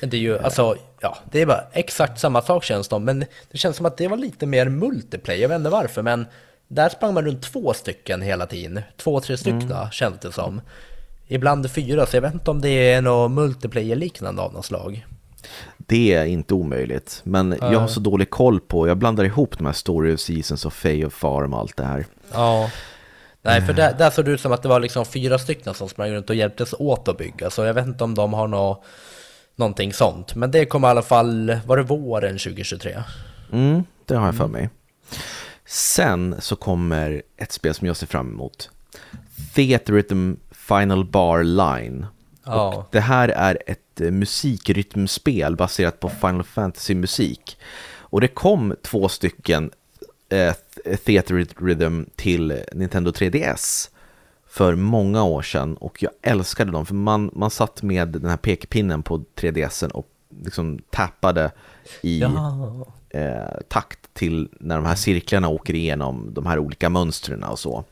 [0.00, 3.58] Det är ju, alltså, ja, det är bara exakt samma sak känns det men det
[3.58, 6.26] känns som att det var lite mer multiplayer, jag vet inte varför, men
[6.68, 8.80] där sprang man runt två stycken hela tiden.
[8.96, 9.90] Två, tre stycken mm.
[9.90, 10.60] känns det som.
[11.26, 15.06] Ibland fyra, så jag vet inte om det är något multiplayer-liknande av något slag.
[15.76, 17.72] Det är inte omöjligt, men uh.
[17.72, 20.72] jag har så dålig koll på, jag blandar ihop de här Story of Seasons och
[20.72, 22.06] Fay of Farm och allt det här.
[22.32, 22.70] Ja.
[23.42, 25.88] Nej, för där, där såg det ut som att det var liksom fyra stycken som
[25.88, 28.84] sprang runt och hjälptes åt att bygga, så jag vet inte om de har något,
[29.56, 30.34] någonting sånt.
[30.34, 33.02] Men det kommer i alla fall, var det våren 2023?
[33.52, 34.52] Mm, det har jag för mm.
[34.52, 34.70] mig.
[35.66, 38.70] Sen så kommer ett spel som jag ser fram emot.
[39.54, 42.06] Theater Rhythm Final Bar Line.
[42.44, 42.74] Ja.
[42.76, 47.58] Och det här är ett eh, musikrytmspel baserat på Final Fantasy-musik.
[47.98, 49.70] Och det kom två stycken
[50.28, 50.54] eh,
[51.04, 53.90] Theater Rhythm till Nintendo 3DS
[54.46, 58.36] för många år sedan och jag älskade dem för man, man satt med den här
[58.36, 60.08] pekpinnen på 3DSen och
[60.44, 61.50] liksom tappade
[62.02, 62.86] i Ja.
[63.10, 67.84] eh, takt till när de här cirklarna åker igenom de här olika mönstren och så.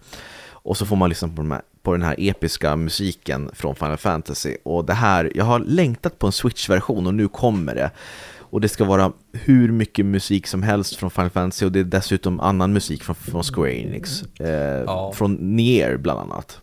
[0.50, 3.96] Och så får man lyssna på, de här, på den här episka musiken från Final
[3.96, 4.56] Fantasy.
[4.62, 7.90] Och det här, jag har längtat på en Switch-version och nu kommer det.
[8.38, 11.84] Och det ska vara hur mycket musik som helst från Final Fantasy och det är
[11.84, 14.22] dessutom annan musik från, från Square Enix.
[14.40, 14.48] Eh,
[14.86, 15.12] Ja.
[15.14, 16.58] Från Nier bland annat.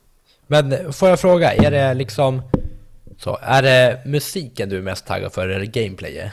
[0.47, 2.41] Men får jag fråga, är det liksom
[3.17, 6.32] så, är det musiken du är mest taggad för eller gameplayet?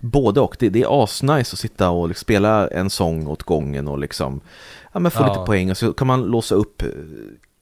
[0.00, 3.88] Både och, det, det är asnice att sitta och liksom spela en sång åt gången
[3.88, 4.40] och liksom
[4.92, 5.28] ja, men få Ja.
[5.28, 6.82] lite poäng och så kan man låsa upp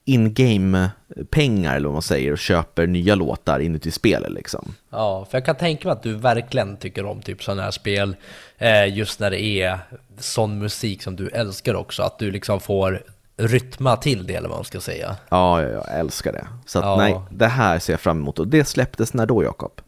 [0.09, 0.89] eh, in-game
[1.29, 4.75] pengar eller vad man säger och köper nya låtar inuti spelet liksom.
[4.89, 8.15] Ja, för jag kan tänka mig att du verkligen tycker om typ sådana här spel
[8.57, 9.79] eh, just när det är
[10.19, 13.03] sån musik som du älskar också, att du liksom får
[13.37, 15.15] rytma till det eller vad man ska säga.
[15.29, 16.47] Ja, ja, jag älskar det.
[16.65, 16.97] Så att, Ja.
[16.97, 19.81] nej, det här ser jag fram emot och det släpptes när då Jakob?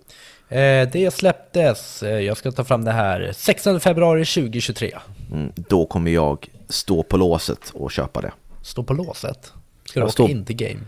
[0.49, 4.97] Eh, det släpptes, eh, jag ska ta fram det här, 16 februari 2023.
[5.31, 8.31] Mm, då kommer jag stå på låset och köpa det.
[8.63, 9.53] Står på låset.
[9.91, 10.79] Ska åka stå- till game?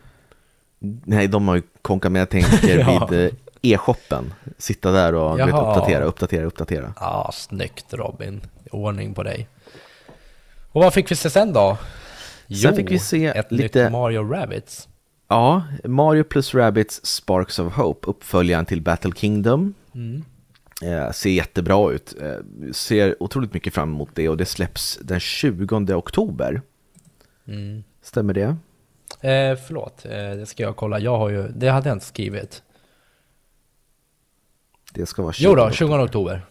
[1.06, 3.08] Nej, de har ju konkat med, jag tänker Ja.
[3.12, 4.34] vid eh, e-shoppen.
[4.58, 6.94] Sitta där och vet, uppdatera, uppdatera, uppdatera.
[7.00, 8.42] Ja, snyggt Robin.
[8.72, 9.48] Ordning på dig.
[10.72, 11.78] Och vad fick vi se sen då?
[12.64, 14.88] Sen fick vi se ett lite- nytt Mario Rabbids.
[15.28, 19.74] Ja, Mario plus Rabbids Sparks of Hope, uppföljaren till Battle Kingdom.
[19.96, 20.24] Mm.
[20.82, 22.16] Eh, ser jättebra ut.
[22.22, 26.62] Eh, ser otroligt mycket fram emot det och det släpps den 20 oktober.
[27.48, 27.84] Mm.
[28.02, 28.56] Stämmer det?
[29.22, 31.00] Eh, förlåt, eh, det ska jag kolla.
[31.00, 32.64] Jag har ju, det hade jag inte skrivit.
[34.94, 36.46] Det ska vara 20 Jo då, 20 oktober.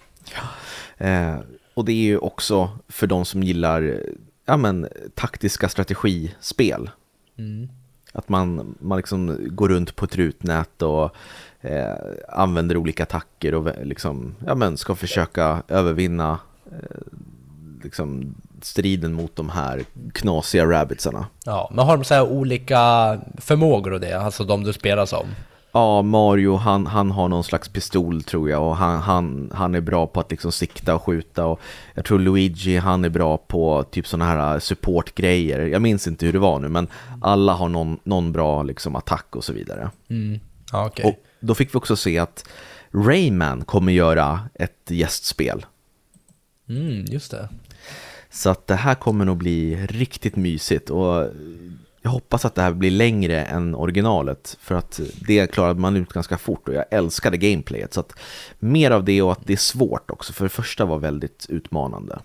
[0.96, 1.36] Eh,
[1.74, 4.00] och det är ju också för de som gillar
[4.44, 6.90] ja, men, taktiska strategispel.
[7.38, 7.68] Mm.
[8.12, 11.16] Att man, man liksom går runt på ett rutnät och
[11.60, 11.94] eh,
[12.28, 16.38] använder olika attacker och liksom, ja, men ska försöka övervinna
[16.72, 17.00] eh,
[17.84, 21.26] liksom, striden mot de här knasiga rabbitsarna.
[21.44, 22.78] Ja, men har de så här olika
[23.38, 24.20] förmågor och det?
[24.20, 25.26] Alltså de du spelar som?
[25.72, 29.80] Ja, Mario han, han har någon slags pistol tror jag och han, han, han är
[29.80, 31.60] bra på att liksom sikta och skjuta och
[31.94, 35.66] jag tror Luigi han är bra på typ sådana här supportgrejer.
[35.66, 36.88] Jag minns inte hur det var nu men
[37.20, 39.90] alla har någon, någon bra liksom attack och så vidare.
[40.10, 40.40] Mm.
[40.72, 41.04] Ja, okej.
[41.04, 42.48] Och då fick vi också se att
[42.94, 45.66] Rayman kommer göra ett gästspel.
[46.68, 47.48] Mm, just det.
[48.32, 51.28] Så att det här kommer nog bli riktigt mysigt och
[52.02, 56.12] jag hoppas att det här blir längre än originalet för att det klarade man ut
[56.12, 57.94] ganska fort och jag älskade gameplayet.
[57.94, 58.12] Så att
[58.58, 62.18] mer av det och att det är svårt också för det första var väldigt utmanande.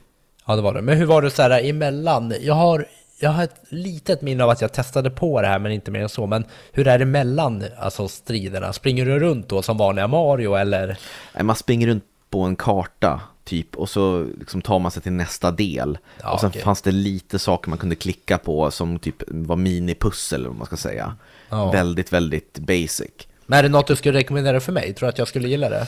[0.45, 0.81] Ja, det var det.
[0.81, 2.33] Men hur var det så här emellan?
[2.41, 2.87] Jag har,
[3.19, 6.01] jag har ett litet minne av att jag testade på det här, men inte mer
[6.01, 6.25] än så.
[6.25, 8.73] Men hur är det mellan alltså, striderna?
[8.73, 10.97] Springer du runt då som vanliga Mario eller?
[11.33, 15.11] Nej, Man springer runt på en karta typ och så liksom tar man sig till
[15.11, 15.97] nästa del.
[16.21, 16.61] Ja, och sen okej.
[16.61, 20.77] fanns det lite saker man kunde klicka på som typ var minipussel vad man ska
[20.77, 21.15] säga.
[21.49, 21.71] Ja.
[21.71, 23.11] Väldigt, väldigt basic.
[23.45, 24.93] Men är det något du skulle rekommendera för mig?
[24.93, 25.87] Tror du att jag skulle gilla det?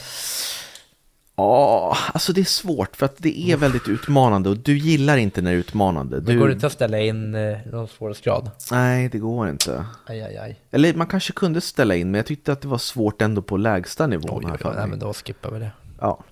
[1.35, 5.41] Ja, alltså det är svårt för att det är väldigt utmanande och du gillar inte
[5.41, 6.15] när det är utmanande.
[6.15, 6.39] Men Du...
[6.39, 8.51] går det inte att ställa in eh, någon svårighetsgrad?
[8.71, 9.85] Nej, det går inte.
[10.05, 10.59] Aj, aj, aj.
[10.71, 13.57] Eller man kanske kunde ställa in, men jag tyckte att det var svårt ändå på
[13.57, 14.29] lägsta nivån.
[14.31, 14.73] Oj, här oj, oj.
[14.77, 15.71] Nej, men då skippar vi det.
[15.99, 16.23] Ja.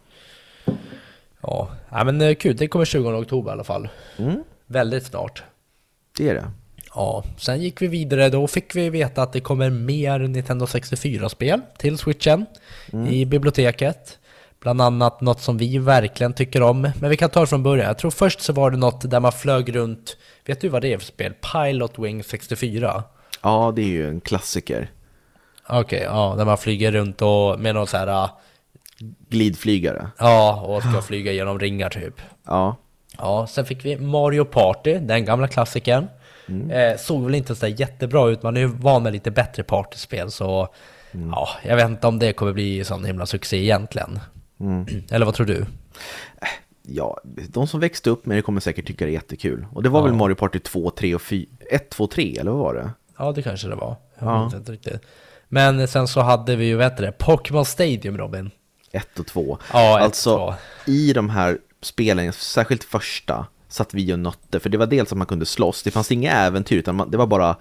[1.41, 2.55] Ja, Nej, men eh, kul.
[2.57, 3.89] Det kommer 20 oktober i alla fall.
[4.17, 5.43] Mm, Väldigt snart.
[6.17, 6.51] det är det.
[6.95, 8.29] Ja, sen gick vi vidare.
[8.29, 12.45] Då fick vi veta att det kommer mer Nintendo 64-spel till Switchen
[13.09, 14.19] i biblioteket.
[14.59, 16.81] Bland annat något som vi verkligen tycker om.
[16.99, 17.87] Men vi kan ta det från början.
[17.87, 20.17] Jag tror först så var det något där man flög runt.
[20.45, 21.33] Vet du vad det är för spel?
[21.53, 23.03] Pilot Wing 64.
[23.43, 24.91] Ja, det är ju en klassiker.
[25.69, 28.29] Okej, ja, där man flyger runt och med någon så här, äh,
[29.29, 30.09] Glidflygare.
[30.19, 32.21] ja, och ska flyga genom ringar typ.
[32.45, 32.75] Ja,
[33.17, 36.07] Ja, sen fick vi Mario Party, den gamla klassikern.
[36.71, 39.63] Eh, såg väl inte så där jättebra ut, man är ju van med lite bättre
[39.63, 40.67] partyspel så
[41.31, 44.19] ja, jag vet inte om det kommer bli sån himla succé egentligen.
[45.11, 45.65] Eller vad tror du?
[46.83, 47.17] ja,
[47.49, 49.65] de som växte upp med det kommer säkert tycka det är jättekul.
[49.73, 52.59] Och det var väl Mario Party 2, 3 och 4, 1, 2, 3 eller vad
[52.59, 52.91] var det?
[53.17, 53.95] Ja, det kanske det var.
[54.19, 54.51] Jag Ja.
[54.57, 55.01] inte riktigt.
[55.49, 58.51] Men sen så hade vi ju, vad heter det, Pokémon Stadium Robin.
[58.91, 59.57] 1 och 2.
[59.73, 60.53] Ja, ett alltså, och
[60.85, 60.91] två.
[60.91, 64.59] i de här spelen, särskilt första, satt vi och nötte.
[64.59, 67.17] För det var dels att man kunde slåss, det fanns inga äventyr, utan man, det
[67.17, 67.55] var bara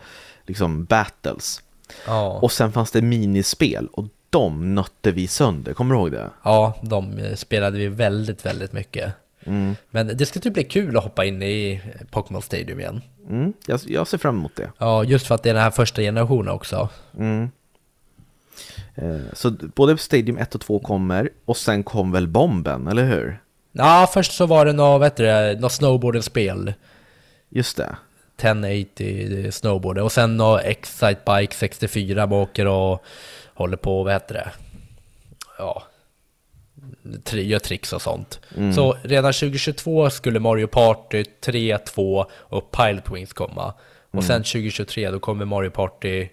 [0.46, 1.62] liksom battles.
[2.06, 6.30] Ja, Och sen fanns det minispel och de nötte vi sönder, kommer du ihåg det?
[6.42, 9.12] Ja, de eh, spelade vi väldigt, väldigt mycket.
[9.44, 9.76] Mm.
[9.90, 13.02] Men det ska typ bli kul att hoppa in i Pokémon Stadium igen.
[13.28, 14.70] Mm, jag, jag ser fram emot det.
[14.78, 16.88] Ja, just för att det är den här första generationen också.
[17.18, 17.50] Mm.
[18.96, 23.40] Eh, så både Stadium 1 och 2 kommer, och sen kom väl bomben, eller hur?
[23.72, 26.72] Ja, först så var det något, vet du något snowboardspel.
[27.48, 27.96] Just det.
[28.38, 33.04] 1080 snowboard och sen något Excite Bike 64 man åker och
[33.54, 34.50] håller på, vad heter det?
[35.58, 35.82] Ja,
[37.24, 38.40] tri- gör tricks och sånt.
[38.74, 43.74] Så redan 2022 skulle Mario Party 3, 2 och Pilot Wings komma.
[44.10, 46.28] Och sen 2023 då kommer Mario Party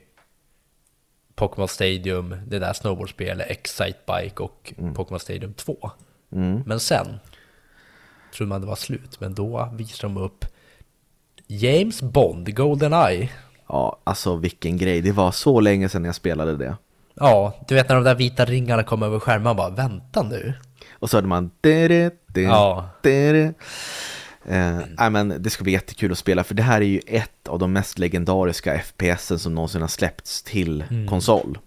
[1.35, 5.91] Pokémon Stadium, det där snowboardspelet, Excite Bike och Pokémon Stadium 2.
[6.65, 7.19] Men sen
[8.35, 10.45] trodde man det var slut, men då visade de upp
[11.47, 13.29] James Bond, Goldeneye.
[13.67, 15.01] Ja, alltså vilken grej.
[15.01, 16.77] Det var så länge sedan jag spelade det.
[17.15, 20.53] Ja, du vet när de där vita ringarna kom över skärmen, man bara vänta nu.
[20.99, 21.51] Och så hörde man...
[21.61, 22.89] dere, dere, Ja.
[23.01, 23.53] dere.
[24.47, 27.47] Eh, nej, men det ska bli jättekul att spela för det här är ju ett
[27.47, 31.57] av de mest legendariska FPSen som någonsin har släppts till konsol.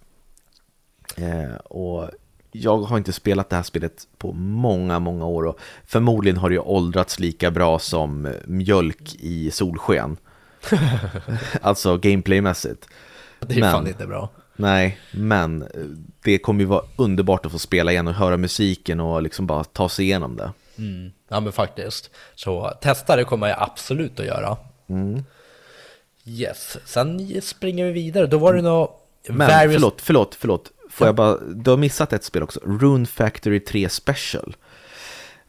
[1.16, 2.10] Eh, och
[2.52, 6.54] jag har inte spelat det här spelet på många, många år och förmodligen har det
[6.54, 10.16] ju åldrats lika bra som mjölk i solsken.
[11.60, 12.88] alltså gameplaymässigt.
[13.40, 14.30] Det är Men- fan inte bra.
[14.58, 15.68] Nej, men eh,
[16.22, 19.64] det kommer ju vara underbart att få spela igen och höra musiken och liksom bara
[19.64, 20.52] ta sig igenom det.
[20.78, 21.12] Mm.
[21.28, 22.10] Ja men faktiskt.
[22.34, 24.56] Så testa det kommer jag absolut att göra.
[24.88, 25.24] Mm.
[26.24, 28.26] Yes, sen springer vi vidare.
[28.26, 29.02] Då var det något...
[29.28, 30.70] Men various- förlåt, förlåt, förlåt.
[30.90, 34.56] Får jag bara, du har missat ett spel också, Rune Factory 3 Special.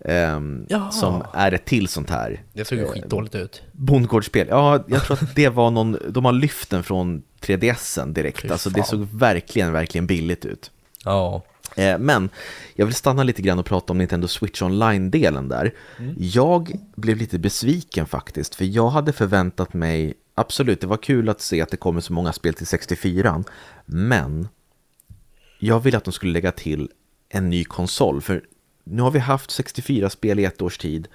[0.05, 0.91] Ehm, Ja.
[0.91, 3.61] Som är ett till sånt här Det såg ju skitdåligt ut.
[3.71, 4.47] bondgårdsspel.
[4.49, 8.41] Ja, jag tror att det var någon, de har lyft den från 3DSen direkt.
[8.41, 10.71] Fy Alltså det såg verkligen, verkligen billigt ut.
[11.05, 11.41] Ja.
[11.77, 12.29] Eh, Men
[12.75, 15.73] jag vill stanna lite grann och prata om Nintendo Switch Online-delen där.
[16.17, 21.41] Jag blev lite besviken faktiskt, för jag hade förväntat mig, absolut, det var kul att
[21.41, 23.43] se att det kommer så många spel till 64,
[23.85, 24.47] men
[25.59, 26.89] jag ville att de skulle lägga till
[27.29, 28.43] en ny konsol, för
[28.83, 31.07] nu har vi haft 64 spel i ett års tid.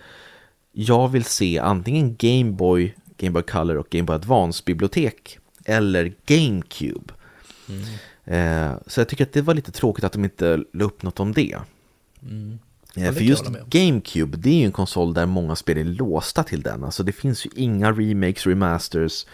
[0.72, 7.14] Jag vill se antingen Game Boy, Game Boy Color och Game Boy Advance-bibliotek, eller GameCube.
[7.68, 7.74] Eh,
[8.86, 11.32] så jag tycker att det var lite tråkigt att de inte la upp något om
[11.32, 11.56] det.
[12.22, 12.58] Mm.
[12.96, 13.44] Eh, kan för just.
[13.66, 16.84] GameCube, det är ju en konsol där många spel är låsta till den.
[16.84, 19.26] Alltså det finns ju inga remakes, remasters.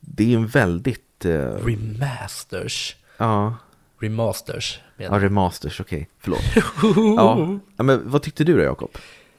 [0.00, 1.24] Det är en väldigt...
[1.24, 1.30] Eh,
[1.66, 2.96] Remasters.
[3.16, 3.56] ja,
[4.00, 4.80] Remasters.
[4.96, 6.40] ja, menar remasters, okej, förlåt.
[7.16, 7.58] ja.
[7.76, 8.90] ja, men vad tyckte du då Jakob?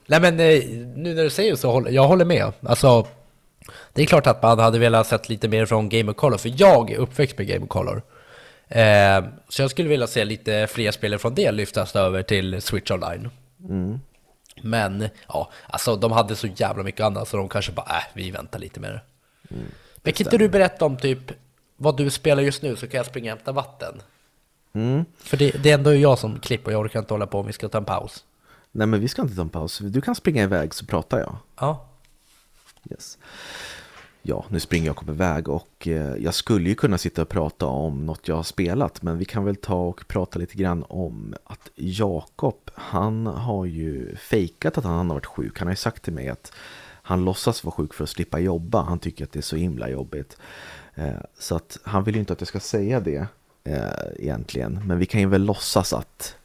[0.08, 0.64] Nej men eh,
[0.96, 2.52] nu när du säger så, håller- jag håller med.
[2.62, 3.08] Alltså,
[3.94, 6.54] det är klart att man hade velat sett lite mer från Game of Color, för
[6.58, 8.02] jag är uppväxt med Game of Color.
[8.74, 12.92] Eh, så jag skulle vilja se lite fler spelare från det lyftas över till Switch
[12.92, 13.30] Online.
[14.62, 18.32] Men, ja, alltså de hade så jävla mycket annat så de kanske bara, äh, vi
[18.32, 19.02] väntar lite med det.
[19.96, 21.20] Men kan inte du berätta om typ
[21.78, 24.02] vad du spelar just nu så kan jag springa och hämta vatten?
[24.74, 25.06] Mm.
[25.18, 27.54] För det, det är ändå jag som klipper jag orkar inte hålla på om vi
[27.54, 28.24] ska ta en paus.
[28.72, 31.36] Nej men vi ska inte ta en paus, du kan springa iväg så pratar jag.
[31.60, 31.86] Ja,
[32.92, 33.18] Yes.
[34.26, 38.06] Ja, nu springer Jakob iväg och eh, jag skulle ju kunna sitta och prata om
[38.06, 41.70] något jag har spelat men vi kan väl ta och prata lite grann om att
[41.76, 45.60] Jakob, han har ju fejkat att han har varit sjuk.
[45.60, 46.52] Han har ju sagt till mig att
[46.86, 48.82] han låtsas vara sjuk för att slippa jobba.
[48.82, 50.38] Han tycker att det är så himla jobbigt.
[50.96, 51.10] Eh,
[51.40, 53.28] så att han vill ju inte att jag ska säga det
[53.64, 53.84] eh,
[54.16, 54.82] egentligen.
[54.86, 56.36] Men vi kan ju väl låtsas att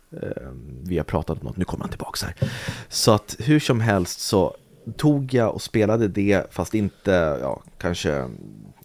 [0.83, 1.57] vi har pratat om något.
[1.57, 2.51] Nu kommer han tillbaka här.
[2.89, 4.57] Så att hur som helst så
[4.97, 8.29] tog jag och spelade det fast inte, ja, kanske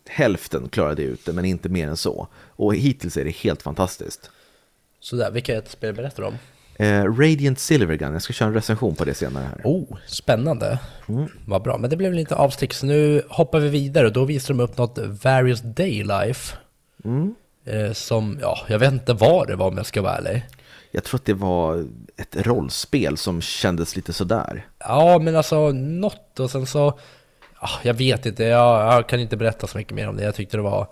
[0.09, 2.27] hälften klarade jag ut det, men inte mer än så.
[2.35, 4.31] Och hittills är det helt fantastiskt.
[4.99, 6.37] sådär, vilka ett spel berättar du om?
[6.75, 9.61] Eh, Radiant Silvergun, jag ska köra en recension på det senare här.
[9.63, 10.79] Oh, spännande.
[11.47, 14.53] Vad bra, men det blev lite avstick så nu hoppar vi vidare och då visar
[14.53, 16.57] de upp något Various Daylife.
[17.65, 20.45] Eh, som, ja, jag vet inte vad det var om jag ska vara ärlig.
[20.95, 21.85] Jag tror att det var
[22.17, 24.67] ett rollspel som kändes lite sådär.
[24.79, 26.99] Ja, men alltså något och sen så,
[27.61, 30.23] ja, jag vet inte, jag, jag kan inte berätta så mycket mer om det.
[30.23, 30.87] Jag tyckte det var,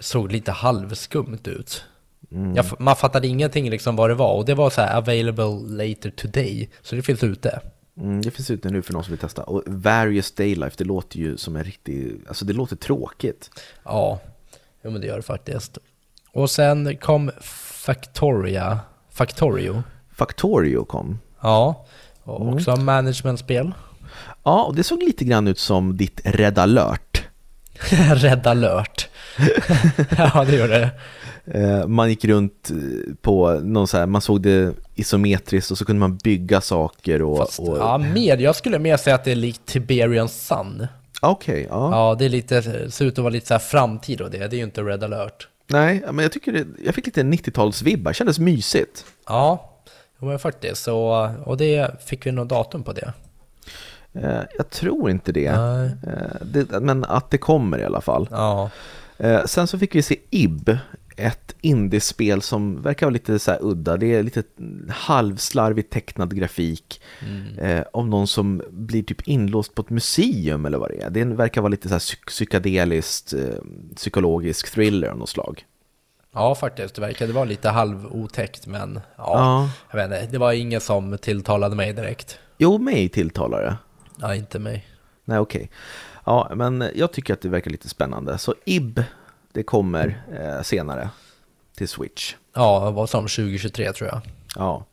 [0.00, 1.84] såg lite halvskumt ut.
[2.28, 5.84] Jag, f- man fattade ingenting liksom vad det var och det var så här available
[5.86, 7.60] later today, så det finns ute.
[7.96, 9.42] Mm, det finns ute nu för någon som vill testa.
[9.42, 13.50] Och Various Daylife, det låter ju som en riktig, alltså det låter tråkigt.
[13.84, 14.20] Ja,
[14.84, 15.78] jo, men det gör det faktiskt.
[16.32, 17.30] Och sen kom
[17.84, 18.80] Factoria,
[19.14, 19.82] Factorio.
[20.12, 21.18] Factorio kom.
[21.40, 21.86] Ja,
[22.22, 23.72] och också managementspel.
[24.44, 27.22] Ja, och det såg lite grann ut som ditt Red alert.
[28.14, 29.08] Red alert.
[30.18, 30.90] ja, det gör det.
[31.44, 35.84] Eh, man gick runt eh, på någon så här, man såg det isometriskt och så
[35.84, 37.38] kunde man bygga saker och...
[37.38, 37.78] Fast, och...
[37.78, 38.36] Ja, mer.
[38.36, 40.86] Jag skulle mer säga att det är likt Tiberian Sun.
[41.20, 41.90] Okej, okay, ja.
[41.90, 44.38] Ja, det är lite, ser ut att vara lite så här framtid och det.
[44.38, 45.48] Det är ju inte Red alert.
[45.66, 49.04] Nej, men jag tycker det, jag fick lite 90-talsvibbar, kändes mysigt.
[49.26, 49.70] Ja,
[50.18, 50.82] men faktiskt.
[50.82, 53.12] Så, och det fick vi något datum på det.
[54.12, 55.46] Eh, jag tror inte det.
[55.46, 56.80] Eh, det.
[56.80, 58.28] Men att det kommer i alla fall.
[58.30, 58.70] Ja.
[59.18, 60.78] Eh, sen så fick vi se IB,
[61.16, 63.96] ett indiespel som verkar vara lite så här udda.
[63.96, 64.42] Det är lite
[64.88, 67.58] halvslarvigt tecknad grafik mm.
[67.58, 71.10] eh, om någon som blir typ inlåst på ett museum eller vad det är.
[71.10, 73.40] Det verkar vara lite så här psyk psykedeliskt, eh,
[73.96, 75.64] psykologisk thriller av något slag.
[76.32, 76.94] Ja, faktiskt.
[76.94, 79.70] Det verkade vara lite halvotäckt, men ja, ja.
[79.90, 80.32] jag vet inte.
[80.32, 82.38] Det var ingen som tilltalade mig direkt.
[82.58, 83.76] Jo, mig tilltalar det.
[84.20, 84.86] Ja, inte mig.
[85.24, 85.58] Nej, okej.
[85.58, 85.68] Okay.
[86.24, 88.38] Ja, men jag tycker att det verkar lite spännande.
[88.38, 89.00] Så IB
[89.54, 91.08] det kommer eh, senare
[91.76, 92.34] till Switch.
[92.54, 94.20] Ja, vad som 2023 tror jag.
[94.56, 94.86] Ja.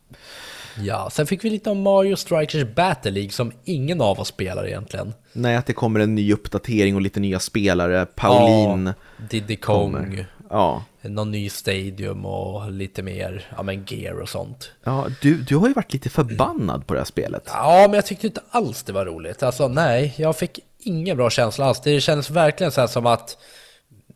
[0.78, 4.66] Ja, sen fick vi lite om Mario Strikers Battle League som ingen av oss spelar
[4.66, 5.14] egentligen.
[5.32, 8.06] Nej, att det kommer en ny uppdatering och lite nya spelare.
[8.06, 9.92] Pauline ja, Diddy Kong.
[9.92, 10.26] Kommer.
[10.50, 10.84] Ja.
[11.02, 14.70] Någon ny stadium och lite mer ja, men gear och sånt.
[14.84, 17.42] Ja, du, du har ju varit lite förbannad på det här spelet.
[17.46, 19.42] Ja, men jag tyckte inte alls det var roligt.
[19.42, 21.80] Alltså nej, jag fick ingen bra känsla alls.
[21.80, 23.36] Det kändes verkligen så här som att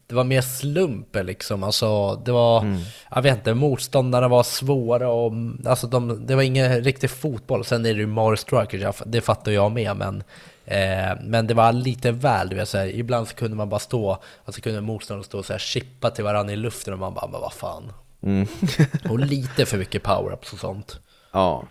[0.06, 1.62] det var mer slumper liksom.
[1.62, 2.80] Alltså, det var, mm.
[3.10, 5.32] jag vet inte, motståndarna var svåra och
[5.66, 7.64] alltså de, det var ingen riktig fotboll.
[7.64, 10.22] Sen är det ju Mario Strikers, det fattar jag med, men
[10.64, 13.80] eh, men det var lite väl, du vet, så här, ibland så kunde man bara
[13.80, 17.14] stå, alltså kunde motståndarna stå och så här, chippa till varandra i luften och man
[17.14, 17.92] bara, men vad fan.
[18.22, 18.46] Mm.
[19.10, 21.00] och lite för mycket power-ups och sånt.
[21.32, 21.64] Ja.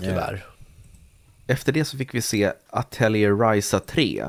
[0.00, 0.44] Tyvärr.
[1.46, 4.28] Efter det så fick vi se Atelier Risa 3 eh,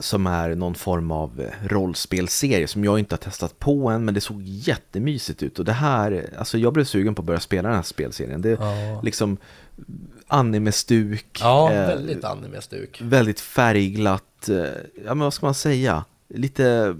[0.00, 4.14] som är någon form av eh, rollspelserie som jag inte har testat på än, men
[4.14, 5.58] det såg jättemysigt ut.
[5.58, 8.42] Och det här, alltså jag blev sugen på att börja spela den här spelserien.
[8.42, 9.00] Det är ja.
[9.02, 9.36] liksom
[10.26, 11.38] anime-stuk.
[11.40, 13.00] Ja, eh, väldigt anime-stuk.
[13.02, 14.56] Väldigt färgglatt, eh,
[15.04, 16.96] ja men vad ska man säga, lite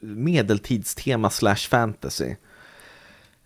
[0.00, 2.34] medeltidstema slash fantasy.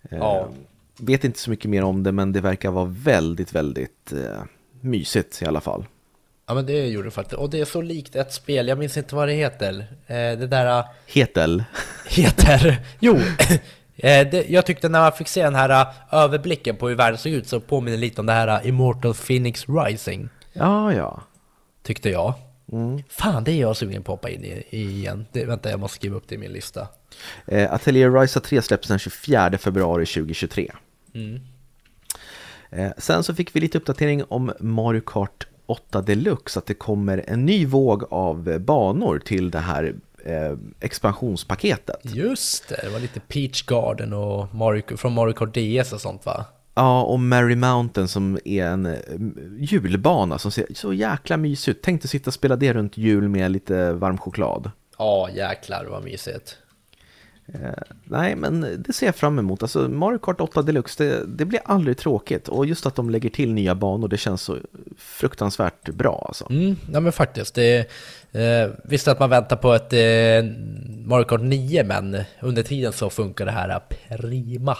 [0.09, 0.49] Eh, ja.
[0.97, 4.43] Vet inte så mycket mer om det, men det verkar vara väldigt, väldigt eh,
[4.81, 5.85] mysigt i alla fall.
[6.49, 7.39] Ja men det gjorde det faktiskt.
[7.39, 9.87] Och det är så likt ett spel, jag minns inte vad det heter.
[10.07, 10.83] Eh, det där...
[11.07, 11.63] Hetel.
[12.09, 12.79] Heter.
[12.99, 13.19] Jo.
[14.01, 17.47] Eh, jag tyckte när man fick se den här överblicken på hur världen såg ut
[17.47, 20.29] så påminner lite om det här Immortal Phoenix Rising.
[20.53, 21.21] Ja, ja.
[21.83, 22.33] Tyckte jag.
[22.71, 23.03] Mm.
[23.09, 25.25] Fan, det är jag sugen på att hoppa in i, igen.
[25.31, 26.87] Det, vänta, jag måste skriva upp det i min lista.
[27.47, 30.71] Eh, Atelier Risa 3 släpps den 24 februari 2023.
[31.13, 31.39] Mm.
[32.69, 37.23] Eh, sen så fick vi lite uppdatering om Mario Kart 8 Deluxe att det kommer
[37.27, 41.99] en ny våg av banor till det här eh, expansionspaketet.
[42.03, 46.25] Just det, det var lite Peach Garden och Mario, från Mario Kart DS och sånt
[46.25, 46.45] va?
[46.75, 48.99] Ja, och Mary Mountain som är en eh,
[49.59, 51.79] julbana som ser så jäkla mysig ut.
[51.83, 54.71] Tänk dig sitta och spela det runt jul med lite varm choklad.
[54.97, 56.57] Ja, jäklar vad mysigt.
[57.53, 59.61] Eh, nej, men det ser jag fram emot.
[59.61, 62.47] Alltså, Mario Kart 8 Deluxe, det, det, blir aldrig tråkigt.
[62.47, 64.57] Och just att de lägger till nya banor, det känns så
[64.97, 66.25] fruktansvärt bra.
[66.27, 66.47] Alltså.
[66.49, 67.55] Mm, ja, men faktiskt.
[67.55, 67.77] Det,
[68.31, 70.51] eh, visst att man väntar på ett eh,
[71.05, 74.77] Mario Kart 9, men under tiden så funkar det här prima.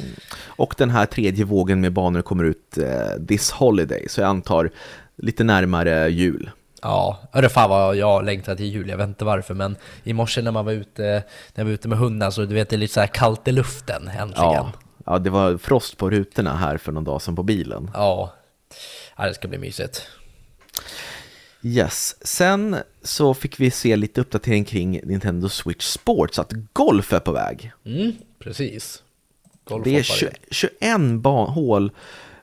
[0.00, 0.12] Mm.
[0.46, 4.70] Och den här tredje vågen med banor kommer ut eh, this holiday, så jag antar
[5.16, 6.50] lite närmare jul.
[6.82, 10.42] Ja, hörru fan vad jag längtar till jul, jag vet inte varför men i morse
[10.42, 11.22] när man var ute, när
[11.54, 13.52] jag var ute med hunden så du vet det är lite så här kallt i
[13.52, 14.32] luften äntligen.
[14.36, 14.72] Ja,
[15.06, 17.90] ja det var frost på rutorna här för någon dag sedan på bilen.
[17.94, 18.32] Ja,
[19.16, 20.06] ja det ska bli mysigt.
[21.62, 27.20] Yes, sen så fick vi se lite uppdatering kring Nintendo Switch Sports, att golf är
[27.20, 27.72] på väg.
[27.84, 29.02] Mm, precis.
[29.64, 31.90] Golf det är 20, 21 hål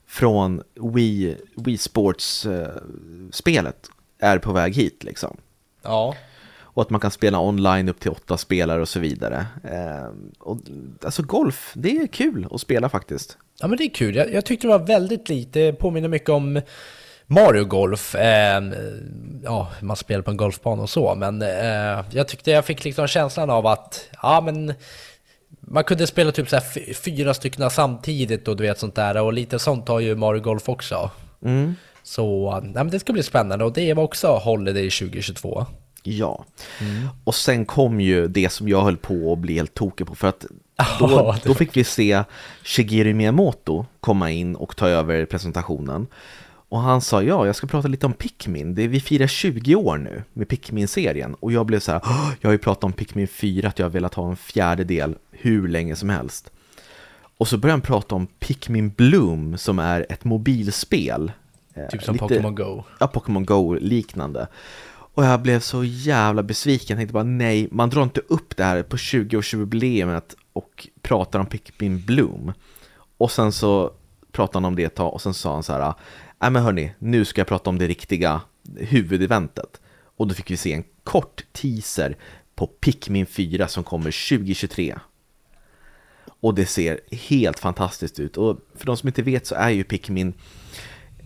[0.07, 5.37] från Wii, Wii Sports-spelet är på väg hit liksom.
[5.83, 6.15] Ja.
[6.59, 9.45] Och att man kan spela online upp till åtta spelare och så vidare.
[9.63, 10.07] Eh,
[10.39, 10.57] och,
[11.03, 13.37] alltså golf, det är kul att spela faktiskt.
[13.59, 16.61] Ja men det är kul, jag, jag tyckte det var väldigt lite, påminner mycket om
[17.25, 18.15] Mario Golf.
[18.15, 18.63] Eh,
[19.43, 23.07] ja, man spelar på en golfbana och så, men eh, jag tyckte jag fick liksom
[23.07, 24.73] känslan av att, ja men
[25.59, 29.33] man kunde spela typ så här fyra stycken samtidigt och du vet sånt där och
[29.33, 31.11] lite sånt har ju Mario Golf också.
[31.43, 31.75] Mm.
[32.07, 35.65] Så ja, men det ska bli spännande och det var också Holiday 2022.
[36.03, 36.45] Ja,
[36.81, 37.07] mm.
[37.23, 40.27] och sen kom ju det som jag höll på att bli helt tokig på för
[40.27, 40.45] att
[40.99, 42.23] då, då fick vi se
[42.63, 46.07] Shigeru Miyamoto komma in och ta över presentationen.
[46.69, 48.75] Och han sa ja, jag ska prata lite om Pikmin.
[48.75, 51.35] Det är, vi firar 20 år nu med Pikmin-serien.
[51.39, 53.85] Och jag blev så här, "Åh, jag har ju pratat om Pikmin 4, att jag
[53.85, 56.51] har velat ha en fjärde del hur länge som helst.
[57.37, 61.31] Och så började han prata om Pikmin Bloom som är ett mobilspel.
[61.77, 62.83] Eh, Typ som lite- Pokémon Go.
[62.99, 64.47] Ja, Pokémon Go-liknande.
[65.13, 68.63] Och jag blev så jävla besviken, jag tänkte bara nej, man drar inte upp det
[68.63, 72.53] här på 20-årsjubileumet och pratar om Pikmin Bloom.
[73.17, 73.91] Och sen så
[74.31, 75.93] pratade han om det ett tag och sen sa han så här,
[76.39, 78.41] nej men hörni, nu ska jag prata om det riktiga
[78.77, 79.81] huvudeventet.
[80.17, 82.17] Och då fick vi se en kort teaser
[82.55, 84.95] på Pikmin 4 som kommer 2023.
[86.39, 88.37] Och det ser helt fantastiskt ut.
[88.37, 90.33] Och för de som inte vet så är ju Pikmin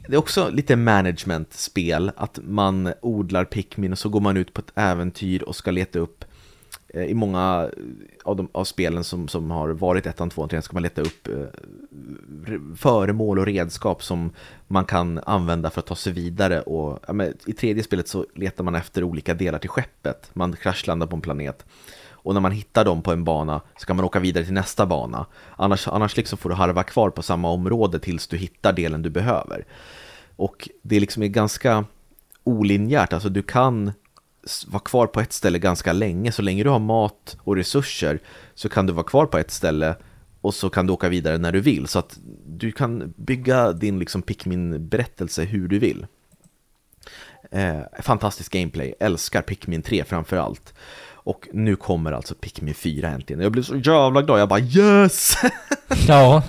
[0.08, 4.62] det är också lite management-spel, att man odlar Pikmin och så går man ut på
[4.62, 6.26] ett äventyr och ska leta upp
[6.88, 7.70] eh, i många
[8.24, 11.28] av, de, av spelen som, som har varit ettan, tvåan, trean ska man leta upp
[11.28, 11.46] eh,
[12.76, 14.32] föremål och redskap som
[14.68, 18.26] man kan använda för att ta sig vidare och ja, men, i tredje spelet så
[18.36, 21.66] letar man efter olika delar till skeppet, man kraschlandar på en planet
[22.24, 24.86] och när man hittar dem på en bana så kan man åka vidare till nästa
[24.86, 25.26] bana.
[25.56, 29.10] Annars, annars liksom får du harva kvar på samma område tills du hittar delen du
[29.10, 29.66] behöver.
[30.36, 31.86] Och det är liksom är ganska
[32.44, 33.92] olinjärt, alltså du kan
[34.68, 36.32] vara kvar på ett ställe ganska länge.
[36.32, 38.20] Så länge du har mat och resurser
[38.54, 39.96] så kan du vara kvar på ett ställe
[40.42, 41.88] och så kan du åka vidare när du vill.
[41.88, 46.06] Så att du kan bygga din liksom Pikmin-berättelse hur du vill.
[47.52, 50.74] Eh, fantastisk gameplay, älskar Pikmin 3 framför allt.
[51.24, 53.42] Och nu kommer alltså Pikmin 4 äntligen.
[53.42, 55.34] Jag blev så jävla glad, jag bara yes!
[56.08, 56.44] Ja.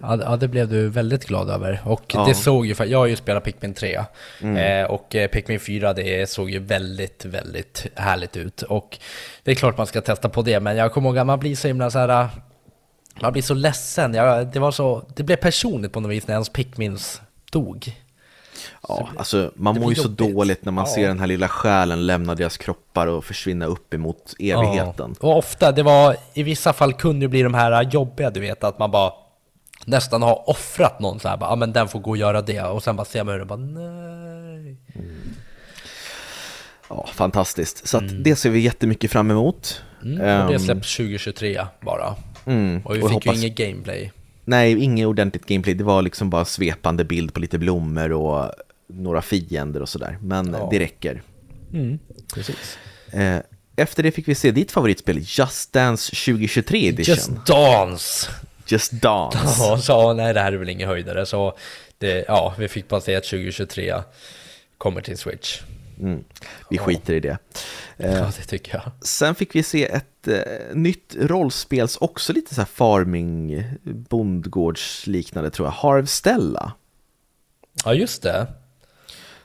[0.00, 1.80] Ja, det- blev du väldigt glad över.
[1.84, 2.24] Och Ja.
[2.28, 3.94] det såg ju, jag har ju spelat Pikmin 3.
[4.40, 8.62] Eh, och eh, Pikmin 4, det såg ju väldigt, väldigt härligt ut.
[8.62, 8.98] Och
[9.44, 11.56] det är klart man ska testa på det, men jag kommer ihåg att man blir
[11.56, 12.28] så himla så här...
[13.22, 14.14] Man blir så ledsen.
[14.14, 17.20] Jag, det, var så, det blev personligt på något vis när ens Pikmins
[17.52, 17.96] dog.
[18.88, 20.94] Ja, alltså man mår ju så dåligt när man Ja.
[20.94, 25.14] ser den här lilla själen lämna deras kroppar och försvinna upp emot evigheten.
[25.20, 25.28] Ja.
[25.28, 28.64] Och ofta, det var, i vissa fall kunde det bli de här jobbiga, du vet,
[28.64, 29.12] att man bara
[29.84, 32.62] nästan har offrat någon så här, bara, ja men den får gå och göra det,
[32.62, 34.76] och sen bara ser man hur det bara, nej.
[36.88, 37.86] Ja, fantastiskt.
[37.88, 39.82] Så att det ser vi jättemycket fram emot.
[40.02, 42.14] Mm, och det Ehm, släpps 2023 bara.
[42.46, 44.12] mm, Och vi och fick hoppas- ju inget gameplay.
[44.44, 45.74] Nej, inget ordentligt gameplay.
[45.74, 48.50] Det var liksom bara svepande bild på lite blommor och
[48.88, 50.18] några fiender och sådär.
[50.22, 50.68] Men Ja.
[50.72, 51.22] det räcker.
[52.34, 52.78] Precis.
[53.12, 53.38] Eh,
[53.76, 57.14] Efter det fick vi se ditt favoritspel, Just Dance 2023 edition.
[57.14, 58.30] Just Dance!
[58.66, 59.38] Just Dance.
[59.58, 61.56] Ja, så nej det här är väl ingen höjdare, så
[61.98, 63.94] det, ja, vi fick bara se att 2023
[64.78, 65.60] kommer till Switch.
[66.00, 66.24] Mm.
[66.70, 67.38] Vi skiter i det.
[67.96, 68.92] Eh, Ja, det tycker jag.
[69.06, 70.36] Sen fick vi se ett eh,
[70.74, 76.72] nytt rollspels, också lite så här farming, bondgårdsliknande tror jag, Harvstella.
[77.84, 78.46] Ja, just det.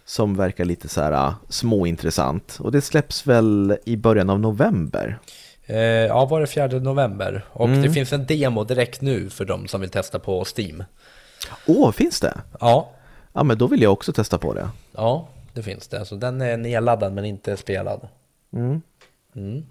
[0.06, 2.58] Som verkar lite så här uh, småintressant.
[2.60, 5.20] Och det släpps väl i början av november.
[5.66, 7.46] Eh, ja, var det 4 november?
[7.52, 7.82] Och Mm.
[7.82, 10.84] det finns en demo direkt nu för de som vill testa på Steam.
[11.68, 12.42] Åh, finns det?
[12.60, 12.90] Ja,
[13.36, 14.70] Ja, men då vill jag också testa på det.
[14.92, 16.06] ja, det finns det.
[16.06, 18.08] Så den är nedladdad men inte spelad.
[18.54, 18.82] Mm.
[19.36, 19.64] Mm.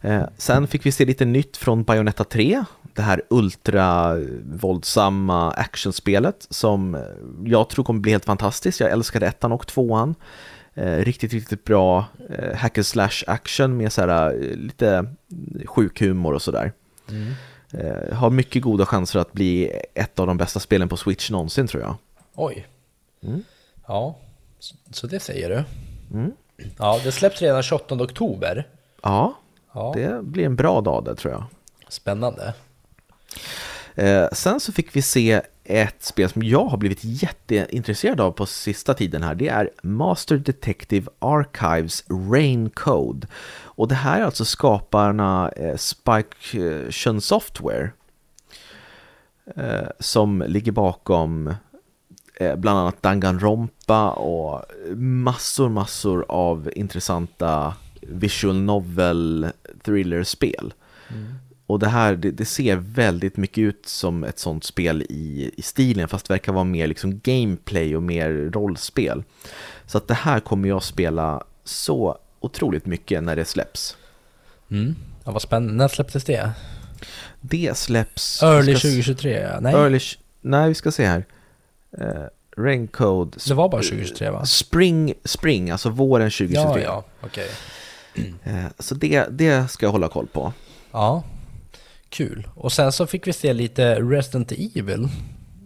[0.00, 2.64] Eh, sen fick vi se lite nytt från Bayonetta 3,
[2.98, 7.04] det här ultra våldsamma actionspelet som
[7.44, 8.80] jag tror kommer bli helt fantastiskt.
[8.80, 10.14] Jag älskade ettan och tvåan.
[10.74, 15.14] Eh, riktigt, riktigt bra eh, hack and slash action med så här, eh, lite
[15.66, 16.72] sjuk humor och sådär.
[17.08, 17.32] Mm.
[18.12, 21.82] Har mycket goda chanser att bli ett av de bästa spelen på Switch någonsin tror
[21.82, 21.94] jag.
[22.34, 22.66] Oj.
[23.22, 23.42] Mm.
[23.86, 24.18] Ja,
[24.58, 25.64] så- så det säger du.
[26.18, 26.32] Mm.
[26.78, 28.66] Ja, det släpps redan 28 oktober.
[29.02, 29.34] Ja,
[29.74, 31.44] Ja, det blir en bra dag det tror jag.
[31.88, 32.54] spännande.
[33.94, 38.46] Eh, sen så fick vi se ett spel som jag har blivit jätteintresserad av på
[38.46, 39.34] sista tiden här.
[39.34, 43.26] Det är Master Detective Archives Rain Code.
[43.62, 46.58] Och det här är alltså skaparna eh, Spike
[47.06, 47.90] eh, Software.
[49.56, 51.54] Eh, som ligger bakom
[52.34, 54.62] eh, bland annat Danganronpa och
[54.96, 59.46] massor, massor av intressanta visual novel
[59.84, 60.74] thriller-spel.
[61.08, 61.34] Mm.
[61.68, 65.62] Och det här, det, det ser väldigt mycket ut som ett sånt spel i, i
[65.62, 69.22] stilen, fast det verkar vara mer liksom gameplay och mer rollspel.
[69.86, 73.96] Så att det här kommer jag spela så otroligt mycket när det släpps.
[74.70, 74.96] Mm.
[75.24, 75.74] Ja, vad spännande.
[75.74, 76.50] När släpptes det?
[77.40, 78.42] Det släpps...
[78.42, 79.40] Early ska s- 2023?
[79.42, 79.60] ja.
[79.60, 80.00] Nej, Early,
[80.40, 81.24] nej, vi ska se här.
[82.00, 82.06] Uh,
[82.56, 83.38] Raincode...
[83.48, 84.46] det var bara 2023 va?
[84.46, 86.62] Spring, spring, alltså våren 2023.
[86.62, 87.48] Ja, ja, okej.
[88.44, 90.52] Eh, så det, det ska jag hålla koll på.
[90.92, 91.22] Ja,
[92.10, 92.48] kul.
[92.54, 95.08] Och sen så fick vi se lite Resident Evil.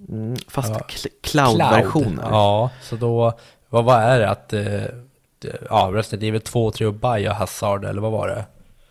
[0.08, 0.78] Mm, fast Ja.
[0.88, 2.22] cl- cloud-versioner.
[2.30, 3.32] Ja, så då,
[3.68, 4.82] vad, vad är det att, eh,
[5.70, 8.44] ja, Resident Evil 2, 3 och Biohazard, eller vad var det?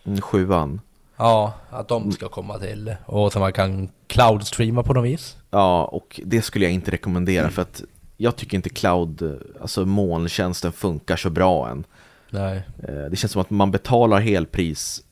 [0.04, 0.80] Mm, sjuan.
[1.16, 5.36] Ja, att de ska komma till, och så man kan cloud-streama på något vis.
[5.50, 7.82] Ja, och det skulle jag inte rekommendera för att
[8.16, 11.84] jag tycker inte cloud, alltså molntjänsten funkar så bra än.
[12.30, 12.62] Nej.
[12.88, 15.02] Eh, Det känns som att man betalar helpris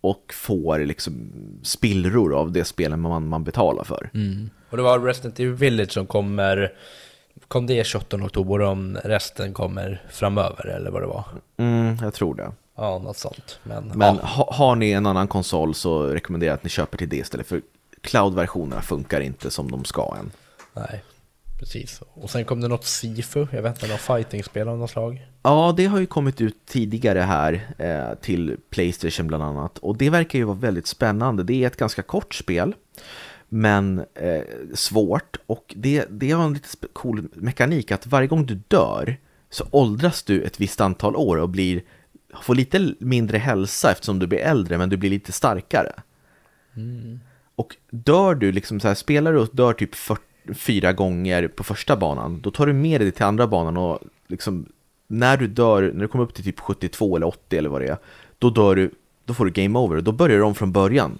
[0.00, 1.32] och får liksom
[1.62, 4.10] spillror av det spelet man, man betalar för.
[4.14, 4.50] Mm.
[4.70, 6.72] Och det var Resident Evil Village som kommer,
[7.48, 11.24] kom det 28 oktober om resten kommer framöver, eller vad det var?
[11.56, 12.52] Mm, jag tror det.
[12.76, 13.58] Ja, något sånt.
[13.62, 14.26] Men, Men ja.
[14.26, 17.46] ha, har ni en annan konsol så rekommenderar jag att ni köper till det istället
[17.46, 17.62] för
[18.00, 20.30] cloud-versionerna funkar inte som de ska än.
[20.72, 21.02] Nej,
[21.58, 22.02] precis.
[22.14, 25.26] Och sen kom det något Sifu, jag vet inte, något fightingspel av något slag.
[25.42, 30.10] Ja, det har ju kommit ut tidigare här eh, till Playstation bland annat och det
[30.10, 31.42] verkar ju vara väldigt spännande.
[31.42, 32.74] Det är ett ganska kort spel
[33.48, 34.42] men eh,
[34.74, 39.16] svårt och det, det har en lite cool mekanik att varje gång du dör
[39.50, 41.82] så åldras du ett visst antal år och blir,
[42.42, 45.92] får lite mindre hälsa eftersom du blir äldre men du blir lite starkare.
[47.54, 50.22] Och dör du, liksom så här, spelar du och dör typ 40,
[50.54, 54.66] fyra gånger på första banan, då tar du med dig till andra banan och liksom
[55.06, 57.88] när du dör, när du kommer upp till typ 72 eller 80 eller vad det
[57.88, 57.96] är,
[58.38, 58.90] då dör du,
[59.24, 61.18] då får du game over, då börjar du om från början.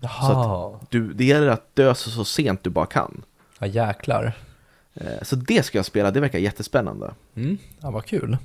[0.00, 3.22] Jaha, Du, det gäller att dö så, så sent du bara kan.
[3.58, 4.32] ja jäklar.
[4.94, 7.10] Eh, Så det ska jag spela, det verkar jättespännande.
[7.36, 8.36] Mm, ja vad kul.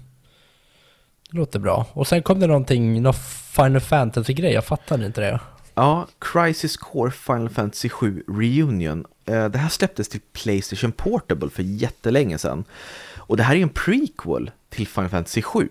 [1.32, 1.86] Det låter bra.
[1.94, 3.14] Och sen kom det någonting, någon
[3.56, 5.40] Final Fantasy-grej, jag fattade inte det.
[5.76, 9.06] Ja, Crisis Core Final Fantasy 7 Reunion.
[9.26, 12.64] Eh, Det här släpptes till Playstation Portable för jättelänge sedan.
[13.18, 15.70] Och det här är en prequel till Final Fantasy 7.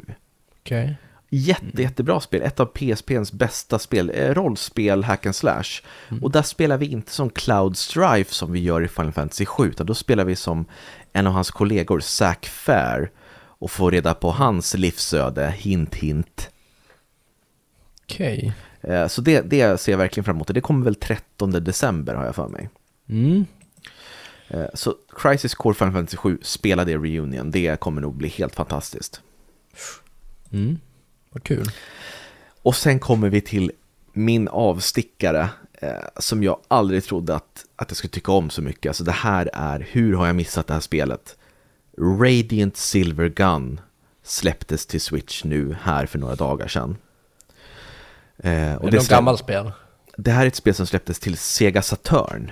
[0.62, 0.96] Okej.
[1.34, 5.82] Jätte, jättebra spel, ett av PSPns bästa spel, eh, rollspel, hack and slash.
[6.22, 9.68] Och där spelar vi inte som Cloud Strife som vi gör i Final Fantasy 7,
[9.68, 10.64] utan då spelar vi som
[11.12, 16.50] en av hans kollegor, Zack Fair, och får reda på hans livsöde, hint hint.
[18.04, 18.46] Okej.
[18.46, 18.52] Eh,
[19.08, 22.34] Så det, det ser jag verkligen fram emot, det kommer väl 13 december har jag
[22.34, 22.68] för mig.
[23.08, 23.44] Mm.
[24.48, 28.54] Eh, Så Crisis Core Final Fantasy 7, spela det Reunion, det kommer nog bli helt
[28.54, 29.20] fantastiskt.
[30.52, 30.78] Mm.
[31.30, 31.66] Vad kul.
[32.62, 33.72] Och sen kommer vi till
[34.12, 38.90] min avstickare eh, som jag aldrig trodde att, att jag skulle tycka om så mycket.
[38.90, 41.36] Alltså det här är, hur har jag missat det här spelet?
[41.98, 43.80] Radiant Silver Gun
[44.22, 46.96] släpptes till Switch nu här för några dagar sedan.
[48.42, 49.72] Eh, Är och det något släpp- gammalt spel?
[50.16, 52.50] det här är ett spel som släpptes till Sega Saturn.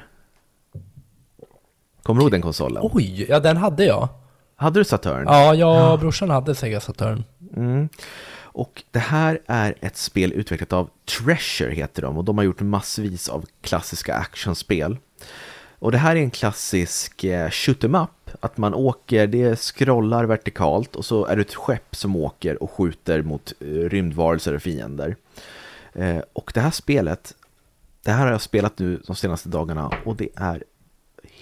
[2.02, 2.82] Kommer du ihåg den konsolen?
[2.92, 4.08] Oj, ja den hade jag.
[4.56, 5.24] Hade du Saturn?
[5.26, 7.24] Ja, jag och brorsan hade Sega Saturn.
[7.56, 7.88] Mm.
[8.52, 12.60] Och det här är ett spel utvecklat av Treasure heter de och de har gjort
[12.60, 14.96] massvis av klassiska actionspel.
[15.78, 20.24] Och det här är en klassisk eh, shoot 'em up, att man åker, det scrollar
[20.24, 24.62] vertikalt och så är det ett skepp som åker och skjuter mot eh, rymdvarelser och
[24.62, 25.16] fiender.
[25.92, 27.34] Eh, och det här spelet,
[28.02, 30.64] det här har jag spelat nu de senaste dagarna och det är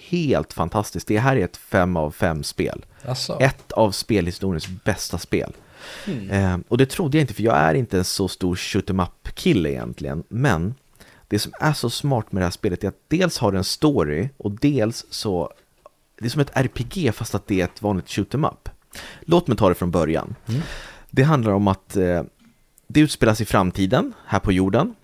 [0.09, 1.07] helt fantastiskt.
[1.07, 2.85] Det här är ett fem av fem spel.
[3.05, 3.37] Alltså.
[3.39, 5.53] Ett av spelhistoriens bästa spel.
[6.29, 8.99] Eh, och det trodde jag inte, för jag är inte en så stor shoot em
[8.99, 10.23] up kille egentligen.
[10.29, 10.75] Men
[11.27, 13.63] det som är så smart med det här spelet är att dels har det en
[13.63, 15.53] story och dels så
[16.19, 18.69] det är som ett RPG fast att det är ett vanligt shoot em up.
[19.21, 20.35] Låt mig ta det från början.
[21.09, 22.23] Det handlar om att eh,
[22.91, 24.95] det utspelas i framtiden, här på jorden.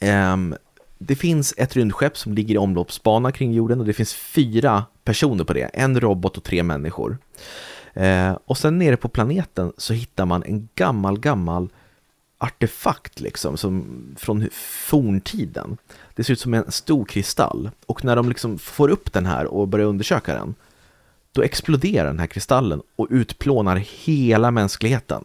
[0.00, 0.54] Ehm,
[0.98, 5.44] det finns ett rymdskepp som ligger i omloppsbana kring jorden och det finns fyra personer
[5.44, 7.18] på det, en robot och tre människor.
[7.94, 11.68] Ehm, och sen nere på planeten så hittar man en gammal, gammal
[12.38, 15.76] artefakt liksom, som från forntiden.
[16.14, 19.46] Det ser ut som en stor kristall och när de liksom får upp den här
[19.46, 20.54] och börjar undersöka den,
[21.32, 25.24] då exploderar den här kristallen och utplånar hela mänskligheten.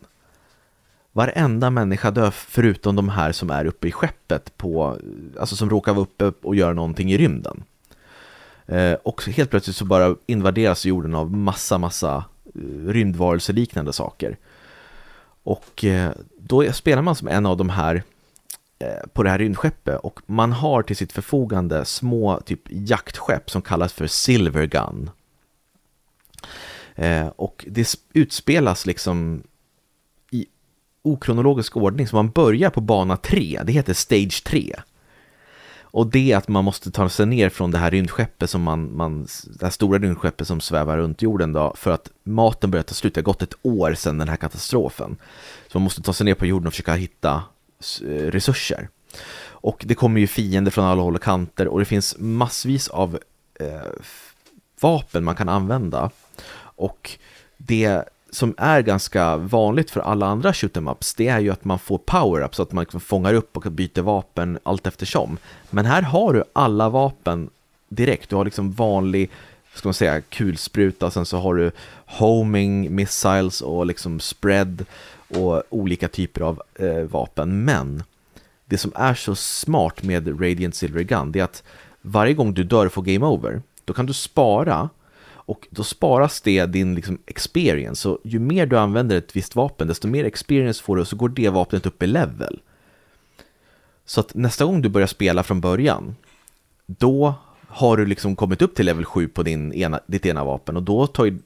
[1.19, 4.97] Varenda människa dör förutom de här som är uppe i skeppet på,
[5.39, 7.63] alltså som råkar vara uppe och göra någonting i rymden.
[8.65, 14.37] Eh, och helt plötsligt så bara invaderas jorden av massa, massa rymdvarelser rymdvarelseliknande saker.
[15.43, 18.03] Och eh, då spelar man som en av de här
[18.79, 23.61] eh, på det här rymdskeppet och man har till sitt förfogande små typ jaktskepp som
[23.61, 25.09] kallas för Silver Gun.
[26.95, 29.43] Eh, och det utspelas liksom
[31.01, 34.75] okronologisk ordning, så man börjar på bana 3, det heter Stage 3.
[35.91, 38.95] Och det är att man måste ta sig ner från det här rymdskeppet som man,
[38.95, 39.27] man
[39.59, 43.13] det här stora rymdskeppet som svävar runt jorden då, för att maten börjar ta slut.
[43.13, 45.17] Det har gått ett år sedan den här katastrofen.
[45.67, 47.43] Så man måste ta sig ner på jorden och försöka hitta
[48.01, 48.89] eh, resurser.
[49.41, 53.19] Och det kommer ju fiender från alla håll och kanter och det finns massvis av
[53.59, 53.91] eh,
[54.81, 56.11] vapen man kan använda.
[56.59, 57.17] Och
[57.57, 61.65] det som är ganska vanligt för alla andra shoot em ups det är ju att
[61.65, 65.37] man får power-ups, så att man liksom fångar upp och byter vapen allt eftersom.
[65.69, 67.49] Men här har du alla vapen
[67.89, 68.29] direkt.
[68.29, 69.29] Du har liksom vanlig
[69.73, 71.71] ska man säga, kulspruta, sen så har du
[72.05, 74.85] homing, missiles och liksom spread
[75.27, 77.63] och olika typer av eh, vapen.
[77.63, 78.03] Men
[78.65, 81.63] det som är så smart med Radiant Silver Gun det är att
[82.01, 84.89] varje gång du dör och får game over, då kan du spara
[85.49, 88.01] och då sparas det din liksom, experience.
[88.01, 91.15] Så ju mer du använder ett visst vapen, desto mer experience får du och så
[91.15, 92.59] går det vapnet upp i level.
[94.05, 96.15] Så att nästa gång du börjar spela från början,
[96.85, 97.33] då
[97.67, 100.83] har du liksom kommit upp till level 7 på din ena, ditt ena vapen och
[100.83, 101.37] då tar ju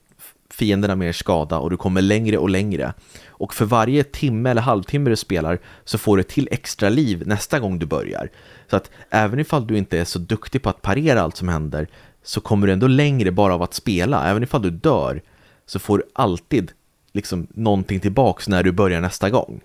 [0.49, 2.93] fienderna mer skada och du kommer längre och längre.
[3.27, 7.59] Och för varje timme eller halvtimme du spelar så får du till extra liv nästa
[7.59, 8.29] gång du börjar.
[8.69, 11.87] Så att även ifall du inte är så duktig på att parera allt som händer
[12.23, 14.29] så kommer du ändå längre bara av att spela.
[14.29, 15.21] Även ifall du dör
[15.65, 16.71] så får du alltid
[17.11, 19.61] liksom någonting tillbaks när du börjar nästa gång.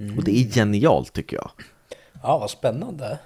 [0.00, 0.18] Mm.
[0.18, 1.50] Och det är genialt tycker jag.
[2.22, 3.18] Ja, vad spännande.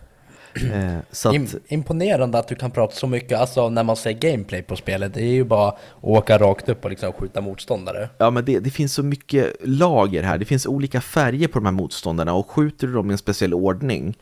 [0.73, 1.55] Eh, att...
[1.69, 5.23] Imponerande att du kan prata så mycket, alltså när man säger gameplay på spelet, det
[5.23, 8.09] är ju bara att åka rakt upp och liksom skjuta motståndare.
[8.19, 11.65] Ja, men det, det finns så mycket lager här, det finns olika färger på de
[11.65, 14.19] här motståndarna och skjuter du dem i en speciell ordning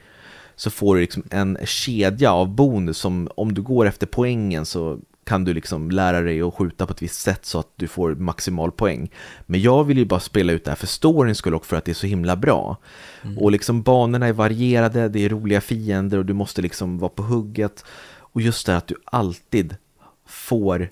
[0.56, 4.98] så får du liksom en kedja av bonus som om du går efter poängen så
[5.26, 8.14] kan du liksom lära dig att skjuta på ett visst sätt så att du får
[8.14, 9.10] maximal poäng.
[9.46, 11.84] Men jag vill ju bara spela ut det här för storyns skull och för att
[11.84, 12.76] det är så himla bra.
[13.22, 13.38] Mm.
[13.38, 17.22] Och liksom banorna är varierade, det är roliga fiender och du måste liksom vara på
[17.22, 17.84] hugget.
[18.18, 19.76] Och just det här att du alltid
[20.26, 20.88] får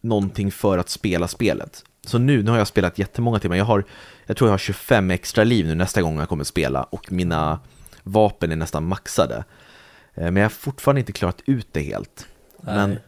[0.00, 1.84] någonting för att spela spelet.
[2.06, 3.56] Så nu, nu har jag spelat jättemånga timmar.
[3.56, 3.84] Jag, har,
[4.26, 7.60] jag tror jag har 25 extra liv nu nästa gång jag kommer spela och mina
[8.04, 9.44] vapen är nästan maxade.
[10.14, 12.26] Eh, men jag har fortfarande inte klarat ut det helt.
[12.60, 12.74] Nej.
[12.74, 12.98] Men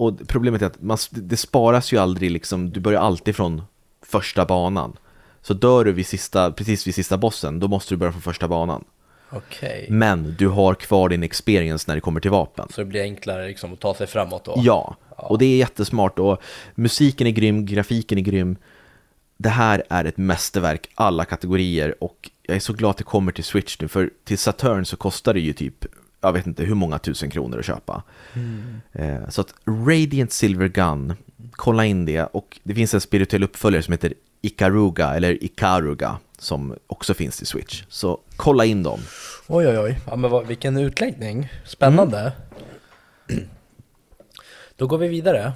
[0.00, 3.62] och problemet är att man, det sparas ju aldrig liksom, du börjar alltid från
[4.02, 4.96] första banan.
[5.42, 8.48] Så dör du vid sista, precis vid sista bossen, då måste du börja från första
[8.48, 8.84] banan.
[9.32, 9.86] Okay.
[9.88, 12.68] Men du har kvar din experience när det kommer till vapen.
[12.74, 14.54] Så det blir enklare liksom att ta sig framåt då?
[14.56, 15.22] Ja, ja.
[15.22, 16.42] och det är jättesmart och
[16.74, 18.56] musiken är grym, grafiken är grym.
[19.36, 23.32] Det här är ett mästerverk, alla kategorier och jag är så glad att det kommer
[23.32, 25.86] till Switch nu, för till Saturn så kostar det ju typ
[26.20, 28.02] jag vet inte hur många tusen kronor att köpa.
[28.34, 28.80] Mm.
[28.92, 31.14] Eh, så att Radiant Silver Gun,
[31.52, 32.22] kolla in det.
[32.22, 37.46] Och det finns en spirituell uppföljare som heter Ikaruga, eller Ikaruga, som också finns i
[37.46, 37.84] Switch.
[37.88, 39.00] Så kolla in dem.
[39.46, 40.00] Oj, oj, oj.
[40.06, 41.48] Ja, men vad, vilken utläggning.
[41.64, 42.32] Spännande.
[43.30, 43.44] Mm.
[44.76, 45.52] Då går vi vidare.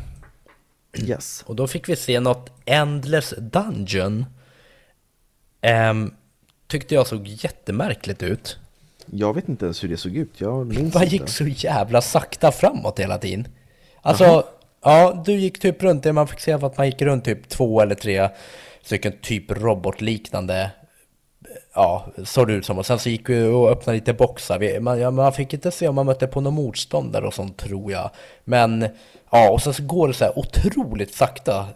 [0.98, 1.44] Yes.
[1.46, 4.24] Och då fick vi se något Endless Dungeon.
[5.90, 6.14] Um,
[6.74, 8.56] tyckte jag såg jättemärkligt ut.
[9.06, 12.52] Jag vet inte ens hur det såg ut, jag minns Det gick så jävla sakta
[12.52, 13.48] framåt hela tiden.
[14.02, 14.44] Alltså, Aha.
[14.82, 17.80] ja, du gick typ runt det, man fick se att man gick runt typ två
[17.80, 18.28] eller tre
[18.82, 20.70] stycken typ robotliknande
[21.74, 22.78] ja, såg det ut som.
[22.78, 24.80] Och sen så gick vi och öppnade lite boxar.
[24.80, 27.92] Man, ja, man fick inte se om man mötte på någon motståndare och sånt tror
[27.92, 28.10] jag.
[28.44, 28.88] Men
[29.30, 31.66] ja, och sen så går det så här otroligt sakta.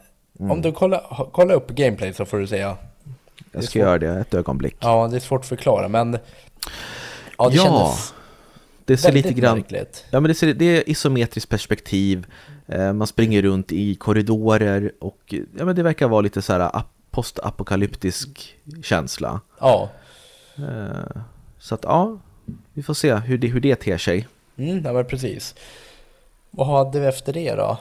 [0.40, 0.50] Mm.
[0.50, 2.76] Om du kollar, kollar upp gameplay så får du säga.
[3.52, 4.76] Jag ska göra det ett ögonblick.
[4.80, 6.18] Ja, det är svårt att förklara men
[7.38, 8.14] Ja, det ja, kändes
[8.88, 10.04] det ser lite grann, märkligt.
[10.10, 12.26] Ja, men det, ser, det är isometriskt perspektiv.
[12.66, 16.82] Eh, man springer runt i korridorer och ja, men det verkar vara lite så här
[17.10, 19.40] postapokalyptisk känsla.
[19.60, 19.90] Ja.
[20.56, 21.22] Eh,
[21.58, 22.18] så att ja,
[22.72, 24.28] vi får se hur det, hur det ter sig.
[24.56, 25.54] Mm, ja men precis.
[26.50, 27.78] Vad hade vi efter det då?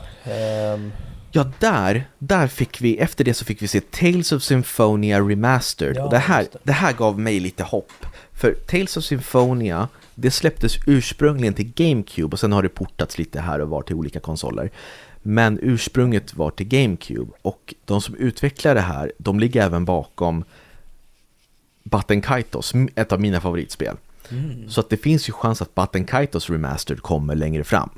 [0.74, 0.92] Um...
[1.32, 5.96] Ja, där, där fick vi, efter det så fick vi se Tales of Symphonia Remastered.
[5.96, 6.60] Ja, och det här, det.
[6.64, 7.92] det här gav mig lite hopp.
[8.34, 13.40] För Tales of Symphonia, det släpptes ursprungligen till GameCube och sen har det portats lite
[13.40, 14.72] här och var till olika konsoler.
[15.22, 20.44] Men ursprunget var till GameCube och de som utvecklar det här, de ligger även bakom
[21.84, 23.98] Button Kaitos, ett av mina favoritspel.
[24.30, 24.70] Mm.
[24.70, 27.90] Så att det finns ju chans att Button Kaitos Remastered kommer längre fram.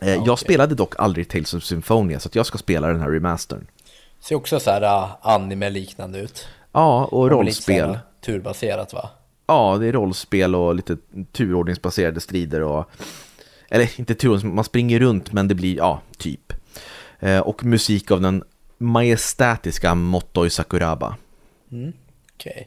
[0.00, 0.14] Okay.
[0.14, 3.66] Eh, jag spelade dock aldrig Tales of Symphonia så jag ska spela den här remastern.
[4.20, 6.48] Ser också så här uh, anime-liknande ut.
[6.72, 9.10] Ja, och rollspel turbaserat va?
[9.46, 10.96] Ja, det är rollspel och lite
[11.32, 12.90] turordningsbaserade strider och
[13.68, 16.52] eller inte turordnings, man springer runt men det blir, ja, typ.
[17.18, 18.44] Eh, och musik av den
[18.78, 21.16] majestätiska Motoi Sakuraba.
[21.72, 21.92] Mm,
[22.34, 22.52] Okej.
[22.52, 22.64] Okay.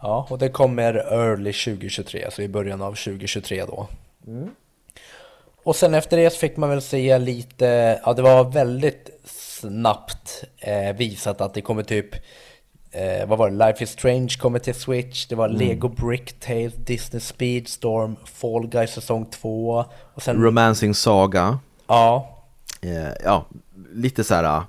[0.00, 3.88] Ja, och det kommer early 2023, alltså i början av 2023 då.
[4.26, 4.50] Mm.
[5.64, 10.44] Och sen efter det så fick man väl se lite, ja det var väldigt snabbt
[10.58, 12.14] eh, visat att det kommer typ
[12.90, 13.66] eh, vad var det?
[13.66, 15.58] Life is Strange kommer till Switch, det var Mm.
[15.58, 19.84] Lego Bricktale, Disney Speedstorm, Fall Guys säsong 2
[20.14, 22.38] och sen, Romancing Saga, ja,
[22.80, 23.44] eh, ja,
[23.94, 24.62] lite så här eh,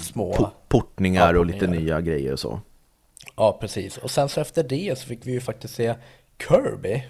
[0.00, 0.32] små.
[0.34, 2.60] po- portningar Ja, och lite nya grejer och så.
[3.36, 3.96] Ja, precis.
[3.98, 5.94] Och sen så efter det så fick vi ju faktiskt se
[6.48, 7.02] Kirby.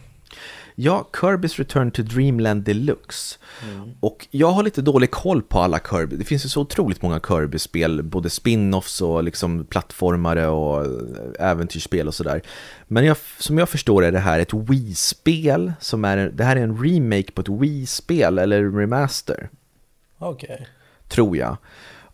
[0.74, 3.38] Ja, Kirby's Return to Dreamland Deluxe.
[4.00, 6.16] Och jag har lite dålig koll på alla Kirby.
[6.16, 12.08] Det finns ju så otroligt många Kirby-spel, både spin-offs och liksom plattformare och eh, äventyrsspel
[12.08, 12.42] och sådär.
[12.88, 16.60] Men jag, som jag förstår är det här ett Wii-spel, som är, det här är
[16.60, 19.48] en remake på ett Wii-spel, eller remaster,
[20.18, 20.66] Okej.
[21.08, 21.56] tror jag.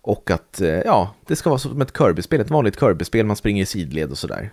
[0.01, 3.63] Och att, eh, ja, det ska vara som ett Kirby-spel, ett vanligt Kirby-spel, man springer
[3.63, 4.51] i sidled och sådär.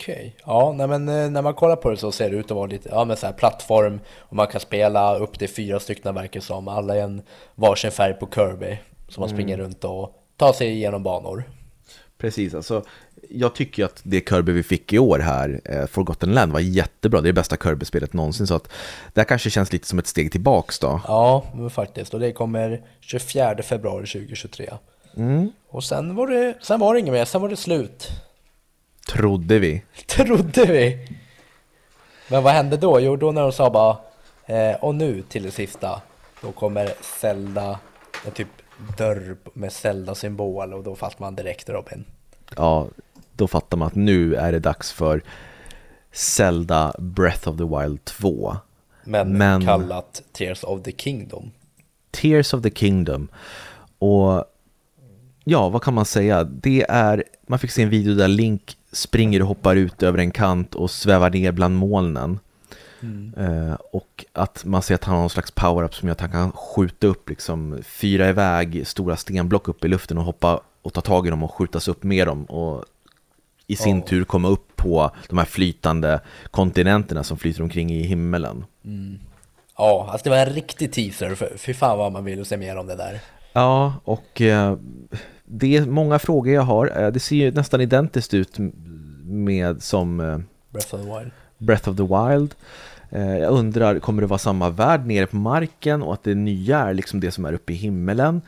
[0.00, 0.36] Okej.
[0.46, 2.66] Ja, nej, men eh, när man kollar på det så ser det ut att vara
[2.66, 6.40] lite, ja men så här plattform och man kan spela upp till fyra stycken verkar
[6.40, 7.22] som, alla i en
[7.54, 8.78] varsin färg på Kirby.
[9.08, 11.44] Så man springer runt och tar sig igenom banor.
[12.18, 12.84] Precis, alltså
[13.30, 17.20] jag tycker att det Kirby vi fick i år här, eh, Forgotten Land, var jättebra.
[17.20, 18.68] Det är det bästa Kirby-spelet någonsin, så att
[19.14, 21.00] det här kanske känns lite som ett steg tillbaks då.
[21.06, 22.14] Ja, men faktiskt.
[22.14, 24.70] Och det kommer 24 februari 2023.
[25.68, 28.10] Och sen var, det, sen var det inget mer, sen var det slut.
[29.08, 29.82] Trodde vi.
[30.06, 31.08] Trodde vi!
[32.30, 33.00] Men vad hände då?
[33.00, 33.96] Jo, då när de sa bara
[34.46, 36.02] eh, Och nu till det sista
[36.42, 37.78] Då kommer Zelda
[38.26, 38.48] En typ
[38.98, 42.04] dörr med Zelda-symbol och då fattar man direkt Robin
[42.56, 42.86] Ja,
[43.32, 45.22] då fattar man att nu är det dags för
[46.12, 48.56] Zelda Breath of the Wild 2.
[49.04, 51.50] Men, Men- kallat Tears of the Kingdom
[52.10, 53.28] Tears of the Kingdom.
[53.98, 54.44] Och
[55.48, 56.44] ja, vad kan man säga?
[56.44, 60.30] Det är, man fick se en video där Link springer och hoppar ut över en
[60.30, 62.38] kant och svävar ner bland molnen.
[63.36, 66.30] Eh, och att man ser att han har någon slags power-up som gör att han
[66.30, 71.00] kan skjuta upp, liksom fyra iväg stora stenblock upp i luften och hoppa och ta
[71.00, 72.84] tag i dem och skjutas upp med dem och
[73.66, 74.04] i sin Ja.
[74.06, 76.20] tur komma upp på de här flytande
[76.50, 78.64] kontinenterna som flyter omkring i himmelen.
[79.76, 82.76] Ja, alltså det var en riktig teaser för, fy fan vad man vill se mer
[82.76, 83.20] om det där
[83.52, 84.76] Ja, och eh,
[85.50, 87.02] det är många frågor jag har.
[87.02, 88.56] Eh, det ser ju nästan identiskt ut
[89.24, 90.38] med som eh,
[90.70, 92.54] Breath of the Wild Breath of the Wild.
[93.10, 96.78] Eh, jag undrar, kommer det vara samma värld nere på marken och att det nya
[96.78, 98.42] är liksom det som är uppe i himmelen?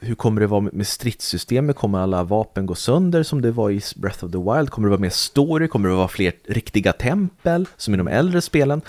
[0.00, 1.76] Hur kommer det vara med- stridssystemet?
[1.76, 4.70] Kommer alla vapen gå sönder som det var i Breath of the Wild?
[4.70, 5.68] Kommer det vara mer story?
[5.68, 8.80] Kommer det vara fler riktiga tempel som i de äldre spelen?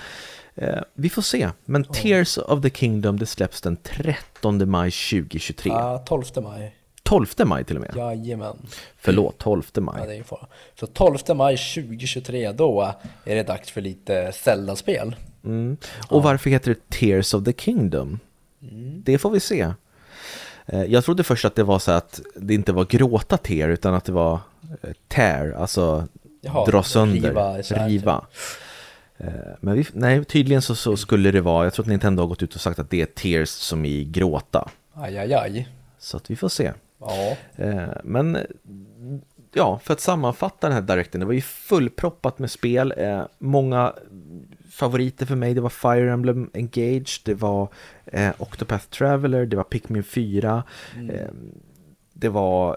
[0.94, 5.70] Vi får se, men Tears of the Kingdom det släpps den 13 maj 2023.
[5.72, 6.75] Ja, 12 maj
[7.06, 7.92] 12 maj till och med.
[7.96, 8.56] Jajamän
[8.96, 10.06] Förlåt, 12 Ja, maj.
[10.06, 10.46] det är fara.
[10.80, 12.94] Så 12 maj 2023, då
[13.24, 15.16] är det dags för lite Zelda-spel.
[15.44, 15.76] Mm.
[16.08, 18.18] Och varför heter det Tears of the Kingdom?
[19.04, 19.72] Det får vi se.
[20.66, 23.94] Eh, Jag trodde först att det var så att det inte var gråta tear utan
[23.94, 24.38] att det var
[24.82, 26.08] eh, tear, alltså
[26.40, 28.26] Jaha, dra sönder, riva riva.
[29.18, 29.26] Eh,
[29.60, 32.42] Men vi, nej, tydligen så, så skulle det vara, jag tror att Nintendo har gått
[32.42, 34.68] ut och sagt att det är tears som i gråta.
[34.94, 35.68] Aj, aj, aj.
[35.98, 36.72] Så att vi får se.
[36.98, 38.38] Ja, Eh, Men
[39.52, 42.94] ja, för att sammanfatta den här direkten, det var ju fullproppat med spel.
[42.96, 43.92] Eh, Många
[44.70, 47.68] favoriter för mig, det var Fire Emblem Engage, det var
[48.04, 50.62] eh, Octopath Traveler, det var Pikmin 4,
[51.10, 51.28] eh,
[52.12, 52.76] det var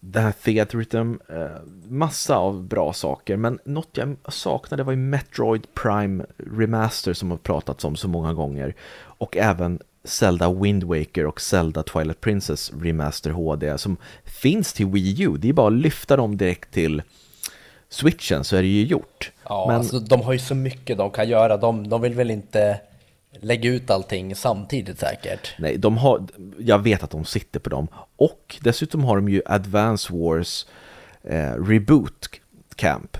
[0.00, 3.36] det här Theater Rhythm, eh, massa av bra saker.
[3.36, 8.32] Men något jag saknade var ju Metroid Prime Remaster som har pratats om så många
[8.34, 8.74] gånger.
[8.98, 15.22] Och även Zelda Wind Waker och Zelda Twilight Princess Remaster HD som finns till Wii
[15.22, 15.36] U.
[15.38, 17.02] Det är bara att lyfta dem direkt till
[17.88, 19.32] Switchen så är det ju gjort.
[19.48, 21.56] ja Men alltså, de har ju så mycket de kan göra.
[21.56, 22.80] De, de vill väl inte
[23.40, 25.54] lägga ut allting samtidigt säkert.
[25.58, 26.26] nej, de har,
[26.58, 27.88] jag vet att de sitter på dem.
[28.16, 30.66] Och dessutom har de ju Advance Wars
[31.22, 32.28] eh, Reboot
[32.74, 33.16] Camp.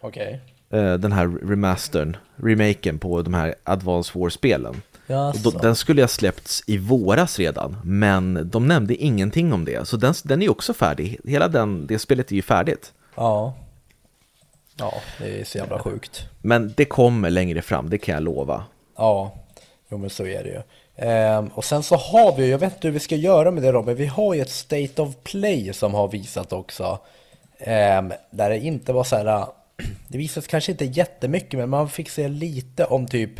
[0.00, 0.40] Okej.
[0.70, 4.82] eh, den här remastern, remaken på de här Advance Wars-spelen.
[5.42, 9.88] Då, den skulle ha släppts i våras redan, men de nämnde ingenting om det.
[9.88, 11.18] Så den, den är också färdig.
[11.24, 12.92] Hela den, det spelet är ju färdigt.
[13.16, 13.54] ja.
[14.80, 16.28] Ja, det är så jävla sjukt.
[16.42, 18.64] Men det kommer längre fram, det kan jag lova.
[18.96, 19.32] Ja,
[19.88, 20.62] jo men så är det ju.
[20.96, 23.72] Ehm, och sen så har vi, jag vet inte hur vi ska göra med det
[23.72, 26.98] Robin, vi har ju ett State of Play som har visat också.
[27.58, 29.46] Ehm, där det inte var så här,
[30.08, 33.32] det visades kanske inte jättemycket men man fick se lite om typ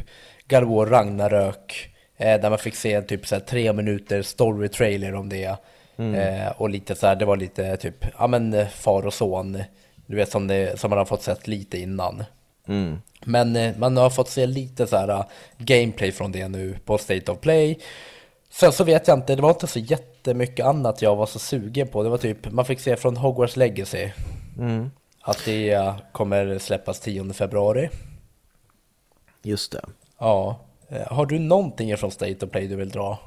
[0.51, 1.90] God War Ragnarök.
[2.16, 5.57] Eh, där man fick se typ så här tre minuter story trailer om det.
[6.14, 9.62] Eh, och lite så här, det var lite typ, ja men eh, far och son.
[10.07, 12.24] Du vet som, det, som man har fått sett lite innan.
[13.24, 15.24] Men eh, man har fått se lite så här uh,
[15.59, 17.78] gameplay från det nu på State of Play.
[18.51, 21.88] Sen så vet jag inte, det var inte så jättemycket annat jag var så sugen
[21.88, 22.03] på.
[22.03, 24.09] Det var typ, man fick se från Hogwarts Legacy
[24.59, 24.90] Mm.
[25.22, 27.88] att det kommer släppas 10 februari.
[29.42, 29.84] Just det.
[30.20, 30.60] Ja.
[30.88, 33.18] Eh, Har du någonting från State of Play du vill dra?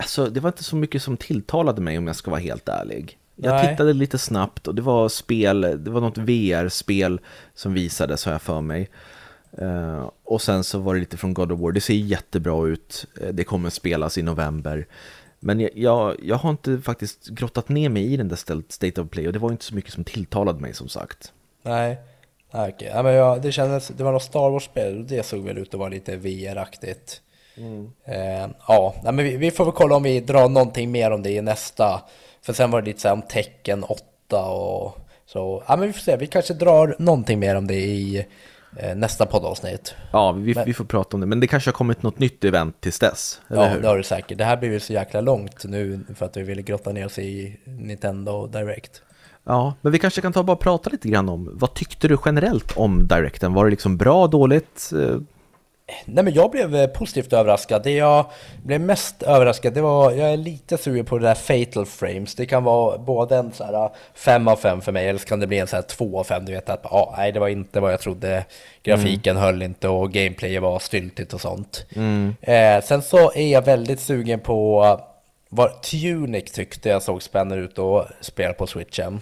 [0.00, 3.18] Alltså, det var inte så mycket som tilltalade mig om jag ska vara helt ärlig.
[3.36, 3.68] Jag Nej.
[3.68, 7.20] tittade lite snabbt och det var spel, det var något VR-spel
[7.54, 8.90] som visades har jag för mig.
[9.58, 13.06] Eh, och sen så var det lite från God of War, det ser jättebra ut,
[13.20, 14.86] Eh, det kommer spelas i november.
[15.40, 19.10] Men jag, jag, jag har inte faktiskt grottat ner mig i den där State of
[19.10, 21.32] Play och det var inte så mycket som tilltalade mig som sagt.
[21.62, 21.98] Nej.
[22.54, 25.40] Nej, Okej, ja, men jag, det kändes, det var något Star Wars-spel och det såg
[25.44, 27.20] väl ut att vara lite VR-aktigt.
[28.04, 31.30] Eh, ja, men vi, vi får väl kolla om vi drar någonting mer om det
[31.30, 32.02] i nästa.
[32.42, 33.84] För sen var det lite så här om tecken
[34.28, 35.62] 8 och så.
[35.68, 38.26] Ja, men vi får se, vi kanske drar någonting mer om det i
[38.78, 39.94] eh, nästa poddavsnitt.
[40.12, 42.44] Ja, vi, Men- vi får prata om det, men det kanske har kommit något nytt
[42.44, 43.80] event tills dess, eller Ja, hur?
[43.80, 44.38] det har du säkert.
[44.38, 47.18] Det här blir ju så jäkla långt nu för att vi ville grotta ner oss
[47.18, 49.02] i Nintendo Direct.
[49.44, 52.18] Ja, men vi kanske kan ta och bara prata lite grann om, vad tyckte du
[52.24, 53.54] generellt om Directen?
[53.54, 54.90] Var det liksom bra, dåligt?
[54.92, 55.18] Eh,
[56.04, 57.82] Nej men jag blev eh, positivt överraskad.
[57.82, 58.26] Det jag
[58.62, 62.34] blev mest överraskad, det var, jag är lite sugen på det där Fatal Frames.
[62.34, 65.40] Det kan vara både en så här 5 av 5 för mig, eller så kan
[65.40, 66.44] det bli en så här 2 av 5.
[66.44, 68.44] Du vet att, ja, nej det var inte vad jag trodde.
[68.82, 71.86] Grafiken höll inte och gameplay var styltigt och sånt.
[72.40, 75.04] Eh, sen så är jag väldigt sugen på eh,
[75.48, 79.20] vad Tunic tyckte jag såg spännande ut och spela på switchen.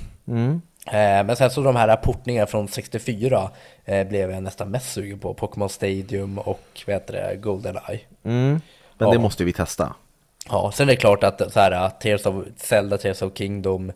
[0.86, 3.50] Eh, Men sen så de här portningarna från 64
[3.84, 5.34] eh, blev jag nästan mest sugen på.
[5.34, 8.00] Pokémon Stadium och vad heter det, Goldeneye.
[8.24, 8.60] Mm,
[8.98, 9.12] men Ja.
[9.12, 9.94] det måste vi testa.
[10.48, 13.92] Ja, sen är det klart att så här, Tears of Zelda, Tears of Kingdom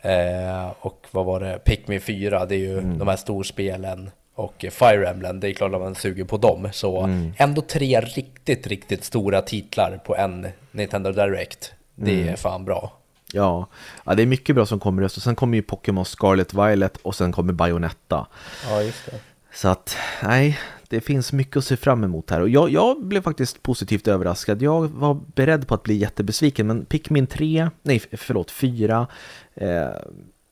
[0.00, 5.08] eh, och vad var det, Pikmin 4, det är ju de här storspelen och Fire
[5.08, 6.68] Emblem, det är klart att man är sugen på dem.
[6.72, 11.72] Så ändå tre riktigt, riktigt stora titlar på en Nintendo Direct.
[11.94, 12.92] Det är fan bra.
[13.32, 13.68] Ja.
[14.04, 16.96] ja, det är mycket bra som kommer just och sen kommer ju Pokémon Scarlet Violet
[16.96, 18.26] och sen kommer Bayonetta.
[18.68, 19.20] Ja, just det.
[19.54, 20.58] Så att, nej,
[20.88, 22.40] det finns mycket att se fram emot här.
[22.40, 24.62] Och jag, jag blev faktiskt positivt överraskad.
[24.62, 29.06] Jag var beredd på att bli jättebesviken, men Pikmin 3, nej förlåt, 4,
[29.54, 29.88] eh,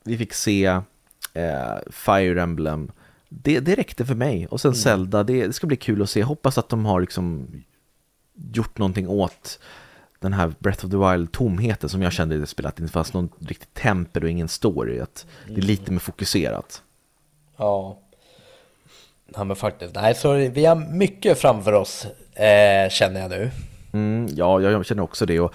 [0.03, 0.65] vi fick se
[1.33, 2.91] eh, Fire Emblem.
[3.29, 4.47] Det, det räckte för mig.
[4.47, 6.23] Och sen Zelda, det, det ska bli kul att se.
[6.23, 7.47] Hoppas att de har liksom
[8.53, 9.59] gjort någonting åt
[10.21, 12.69] den här Breath of the Wild-tomheten som jag kände i det spelet.
[12.69, 14.99] Att det inte fanns någon riktigt tempel och ingen story.
[14.99, 16.81] Att det är lite mer fokuserat.
[17.57, 17.97] Ja.
[19.35, 19.95] Ja men faktiskt.
[19.95, 23.51] Nej, så vi har mycket framför oss eh, känner jag nu.
[23.93, 25.39] Mm, ja, jag känner också det.
[25.39, 25.53] Och,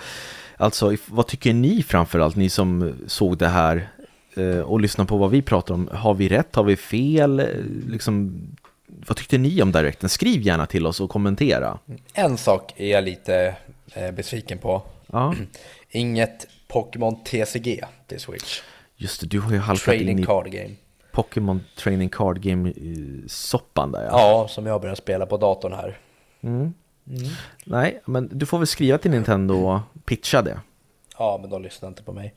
[0.57, 3.89] alltså, vad tycker ni framförallt, ni som såg det här
[4.37, 5.89] eh, och lyssnar på vad vi pratar om?
[5.93, 6.55] Har vi rätt?
[6.55, 7.41] Har vi fel?
[7.41, 7.47] Eh,
[7.89, 8.41] Liksom,
[8.87, 10.09] vad tyckte ni om Directen?
[10.09, 11.79] Skriv gärna till oss och kommentera.
[12.15, 13.57] En sak är jag lite
[14.13, 14.83] besviken på.
[15.07, 15.35] Ja,
[15.91, 18.61] Inget Pokémon TCG till Switch.
[18.97, 20.75] just det, du har ju halkat in Trading i Card Game.
[21.13, 24.11] Pokémon Training Card Game-soppan där ja.
[24.13, 25.99] Ja, som jag börjar spela på datorn här.
[27.65, 30.61] Nej, men du får väl skriva till Nintendo och pitcha det.
[31.19, 32.35] Ja, men de lyssnar inte på mig.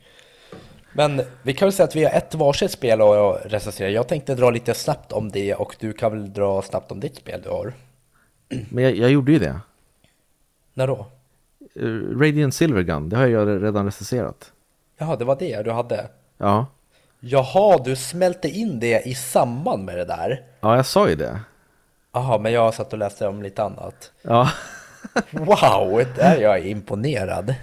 [0.92, 3.90] Men vi kan väl säga att vi har ett varsitt spel att recensera.
[3.90, 7.16] Jag tänkte dra lite snabbt om det och du kan väl dra snabbt om ditt
[7.16, 7.72] spel du har.
[8.70, 9.60] Men jag, jag gjorde ju det.
[10.74, 11.06] När då?
[11.74, 14.52] Eh, Radiant Silvergun, det har jag redan recenserat.
[14.98, 16.08] Jaha, det var det du hade?
[16.38, 16.66] Ja,
[17.20, 20.42] Jaha, du smälte in det i samband med det där?
[20.60, 21.40] ja jag sa ju det.
[22.12, 24.12] Jaha, men jag satt och läste om lite annat.
[24.22, 24.50] Ja,
[25.30, 27.54] Wow, där är jag imponerad.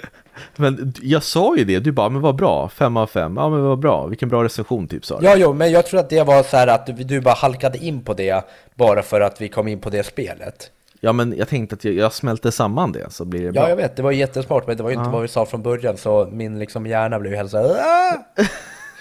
[0.56, 3.62] men jag sa ju det, du bara, men vad bra, fem av fem, ja men
[3.62, 5.26] vad bra, vilken bra recension typ sa du.
[5.26, 7.78] Ja, jo, men jag tror att det var så här att du, du bara halkade
[7.78, 8.44] in på det
[8.74, 10.70] bara för att vi kom in på det spelet.
[11.04, 13.62] Ja men jag tänkte att jag, jag smälte samman det så blir det bra.
[13.62, 15.62] Ja, jag vet, det var jättesmart, men det var ju inte vad vi sa från
[15.62, 18.18] början, så min liksom hjärna blev ju helt så här!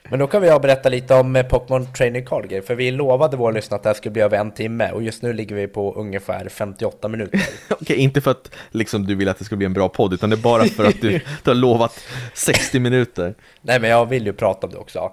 [0.10, 3.38] Men då kan vi berätta lite om eh, Pokémon Training Card Game, för vi lovade
[3.38, 5.68] våra lyssnare att det här skulle bli över en timme, och just nu ligger vi
[5.68, 7.41] på ungefär 58 minuter.
[7.70, 10.30] Okej, inte för att liksom, du vill att det ska bli en bra podd, utan
[10.30, 11.99] det är bara för att du, du har lovat
[12.34, 13.36] 60 minuter.
[13.62, 15.12] Nej men jag vill ju prata om det också.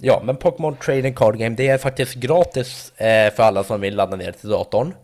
[0.00, 3.96] Ja, men Pokémon Trading Card Game, det är faktiskt gratis eh, för alla som vill
[3.96, 4.94] ladda ner det till datorn.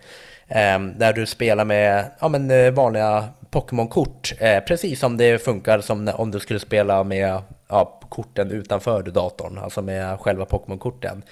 [0.48, 5.80] Eh, där du spelar med ja, men, eh, vanliga Pokémon-kort, eh, precis som det funkar
[5.80, 11.22] som om du skulle spela med ja, korten utanför datorn, alltså med själva Pokémon-korten.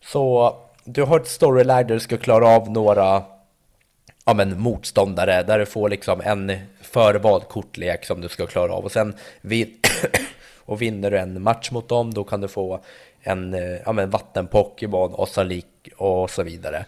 [0.00, 3.22] Så du har ett storyline där du ska klara av några
[4.24, 8.84] ja, men motståndare där du får liksom en förvald kortlek som du ska klara av
[8.84, 9.76] och sen vin
[10.64, 12.80] och vinner du en match mot dem då kan du få
[13.22, 16.84] en eh, ja, men vatten-Pokémon och så, lik och så vidare.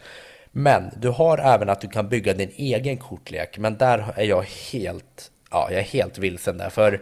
[0.52, 4.42] Men du har även att du kan bygga din egen kortlek, men där är jag
[4.72, 6.70] helt, ja, jag är helt vilsen där.
[6.70, 7.00] För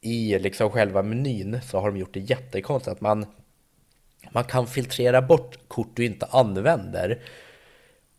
[0.00, 3.26] i liksom själva menyn så har de gjort det jättekonstigt att man,
[4.30, 7.18] man kan filtrera bort kort du inte använder.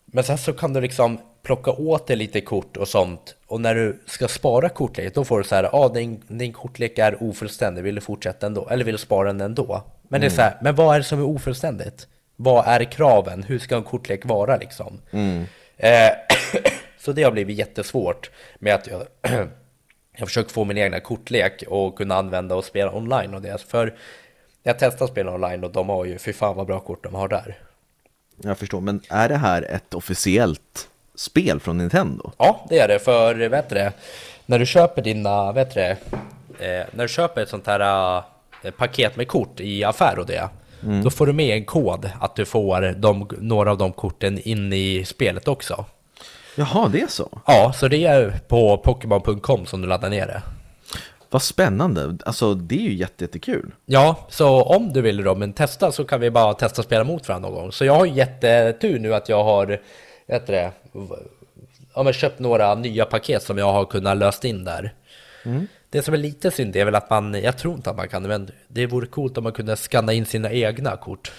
[0.05, 3.75] Men sen så kan du liksom plocka åt dig lite kort och sånt och när
[3.75, 7.23] du ska spara kortlek då får du så här, ja ah, din, din kortlek är
[7.23, 8.69] ofullständig, vill du fortsätta ändå?
[8.69, 9.83] Eller vill du spara den ändå?
[10.03, 10.21] Men mm.
[10.21, 12.07] det är så här, men vad är det som är ofullständigt?
[12.35, 13.43] Vad är kraven?
[13.43, 15.01] Hur ska en kortlek vara liksom?
[15.11, 15.43] Mm.
[15.77, 16.09] Eh,
[16.99, 19.03] så det har blivit jättesvårt med att jag,
[20.17, 23.61] jag försöker få min egna kortlek och kunna använda och spela online och det.
[23.67, 23.95] För
[24.63, 27.27] jag testar spela online och de har ju, fy fan vad bra kort de har
[27.27, 27.59] där.
[28.43, 32.31] Jag förstår, men är det här ett officiellt spel från Nintendo?
[32.37, 33.91] Ja, det är det, för vet du
[34.45, 35.97] när du köper dina, vet du eh,
[36.91, 38.23] när du köper ett sånt här
[38.63, 40.49] eh, paket med kort i affär och det,
[40.83, 41.03] mm.
[41.03, 44.73] då får du med en kod att du får de, några av de korten in
[44.73, 45.85] i spelet också.
[46.55, 47.41] Jaha, det är så?
[47.45, 50.41] Ja, så det är på Pokémon.com som du laddar ner det.
[51.29, 53.71] Vad spännande, alltså det är ju jättekul.
[53.85, 57.27] Ja, så om du vill då, men testa så kan vi bara testa spela mot
[57.27, 57.71] varandra någon gång.
[57.71, 59.81] Så jag har jättetur nu att jag har,
[60.27, 60.71] vet det,
[61.95, 64.93] ja, men köpt några nya paket som jag har kunnat löst in där.
[65.45, 65.67] Mm.
[65.89, 68.23] Det som är lite synd är väl att man, jag tror inte att man kan,
[68.23, 71.31] men det vore coolt om man kunde skanna in sina egna kort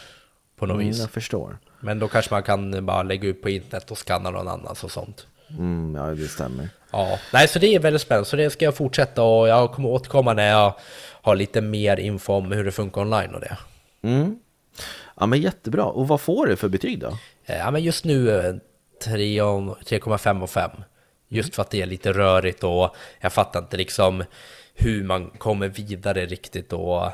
[0.57, 1.01] på något mm, vis.
[1.01, 1.59] Jag förstår.
[1.83, 4.91] Men då kanske man kan bara lägga ut på internet och skanna någon annans och
[4.91, 5.27] sånt.
[5.51, 6.69] Mm, ja, det stämmer.
[6.91, 8.29] Ja, nej, så det är väldigt spännande.
[8.29, 10.75] Så det ska jag fortsätta och jag kommer återkomma när jag
[11.23, 13.57] har lite mer info om hur det funkar online och det.
[14.03, 14.39] Mm.
[15.21, 15.85] Ja, men jättebra.
[15.85, 17.19] Och vad får du för betyg då?
[17.45, 18.31] Eh, ja, men just nu
[19.05, 20.71] 3,5 eh, och 5.
[21.29, 24.25] Just för att det är lite rörigt och jag fattar inte liksom
[24.75, 27.07] hur man kommer vidare riktigt och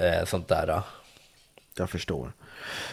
[0.00, 0.82] eh, sånt där.
[1.76, 2.32] Jag förstår.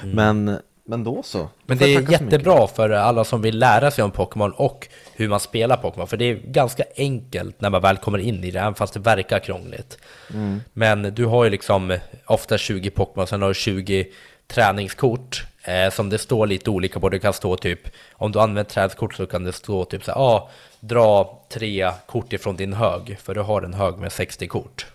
[0.04, 0.16] Mm.
[0.16, 1.50] Men men då så.
[1.66, 5.40] Men det är jättebra för alla som vill lära sig om Pokémon och hur man
[5.40, 6.08] spelar Pokémon.
[6.08, 9.00] För det är ganska enkelt när man väl kommer in i det, även fast det
[9.00, 9.98] verkar krångligt.
[10.34, 10.62] Mm.
[10.74, 14.08] Men du har ju liksom ofta 20 Pokémon, sen har du 20
[14.48, 17.10] träningskort eh, som det står lite olika på.
[17.10, 17.80] Det kan stå typ,
[18.14, 22.34] om du använder träningskort så kan det stå typ så här, ah, dra tre kort
[22.34, 24.86] ifrån din hög, för du har en hög med 60 kort.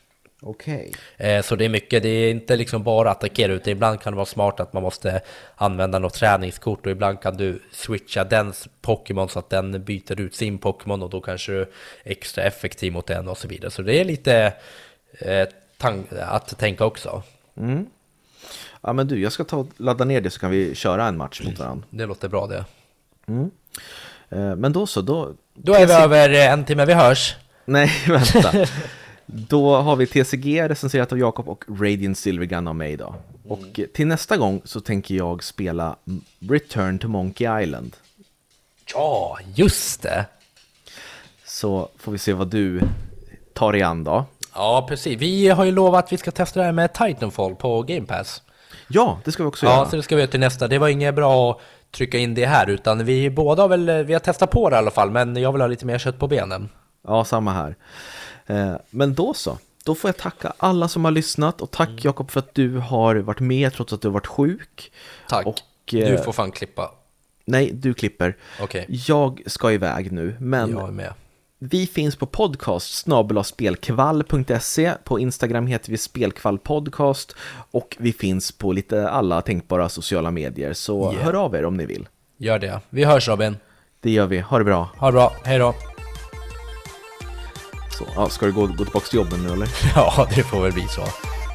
[0.43, 0.93] Okej.
[1.18, 1.30] Okay.
[1.30, 4.16] Eh, så det är mycket, det är inte liksom bara attackera utan ibland kan det
[4.16, 5.20] vara smart att man måste
[5.57, 10.34] använda något träningskort och ibland kan du switcha den Pokémon så att den byter ut
[10.34, 11.68] sin Pokémon och då kanske du är
[12.05, 13.70] extra effektiv mot den och så vidare.
[13.70, 14.53] Så det är lite
[15.18, 15.49] eh,
[16.20, 17.22] att tänka också.
[17.57, 17.86] Mm.
[18.80, 21.16] Ja men du, jag ska ta och ladda ner det så kan vi köra en
[21.16, 21.86] match mot varandra.
[21.91, 22.64] Det låter bra det.
[23.26, 23.51] Mm.
[24.28, 25.32] Eh, men då så, då...
[25.55, 27.36] Då är vi över en timme, vi hörs.
[27.64, 28.66] Nej, vänta.
[29.33, 32.95] Då har vi TCG recenserat av Jakob och Radiant Silvergun av mig.
[32.95, 33.07] Mm.
[33.49, 35.97] Och till nästa gång så tänker jag spela
[36.39, 37.97] Return to Monkey Island.
[38.95, 40.26] Ja, just det!
[41.45, 42.81] Så får vi se vad du
[43.55, 44.24] tar i an då.
[44.55, 45.20] Ja, precis.
[45.20, 48.43] Vi har ju lovat att vi ska testa det här med Titanfall på Game Pass.
[48.89, 49.81] Ja, det ska vi också ja, göra.
[49.81, 50.68] Ja, så det ska vi göra till nästa.
[50.68, 51.59] Det var inget bra att
[51.91, 54.78] trycka in det här, utan vi båda har väl, vi har testat på det i
[54.78, 56.68] alla fall, men jag vill ha lite mer kött på benen.
[57.07, 57.76] Ja, samma här.
[58.51, 59.59] Eh, men då så.
[59.84, 62.01] Då får jag tacka alla som har lyssnat och tack mm.
[62.03, 64.92] Jakob för att du har varit med trots att du har varit sjuk.
[65.28, 65.46] Tack.
[65.46, 66.90] Och, du eh, får fan klippa.
[67.44, 68.36] Nej, du klipper.
[68.62, 68.84] Okay.
[68.88, 71.12] Jag ska iväg nu, men jag är med.
[71.59, 77.36] vi finns på podcast snabelaspelkvall.se På Instagram heter vi spelkvallpodcast
[77.70, 80.72] och vi finns på lite alla tänkbara sociala medier.
[80.72, 81.24] Så yeah.
[81.24, 82.09] hör av er om ni vill.
[82.36, 82.80] Gör det.
[82.90, 83.57] Vi hörs Robin.
[84.01, 84.38] Det gör vi.
[84.38, 84.90] Ha det bra.
[84.96, 85.32] Ha det bra.
[85.44, 85.74] Hej då.
[88.01, 89.68] Så, ja, ska du gå, gå tillbaka till jobbet nu eller?
[89.94, 91.01] Ja, det får väl bli så.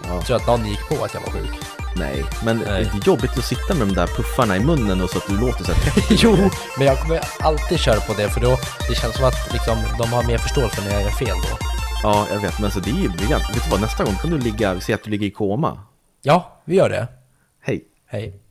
[0.03, 0.15] Ja.
[0.15, 1.59] Jag tror att någon gick på att jag var sjuk.
[1.95, 2.65] Nej, men Nej.
[2.93, 5.37] det är jobbigt att sitta med de där puffarna i munnen och så att du
[5.37, 8.57] låter så här Jo, men jag kommer alltid köra på det för då
[8.89, 11.57] det känns som att liksom, de har mer förståelse när jag gör fel då.
[12.03, 14.37] Ja, jag vet, men så det är ju Vet du vad, nästa gång kan du
[14.37, 15.79] ligga, säg att du ligger i koma.
[16.21, 17.07] Ja, vi gör det.
[17.61, 17.83] Hej.
[18.07, 18.44] Hej.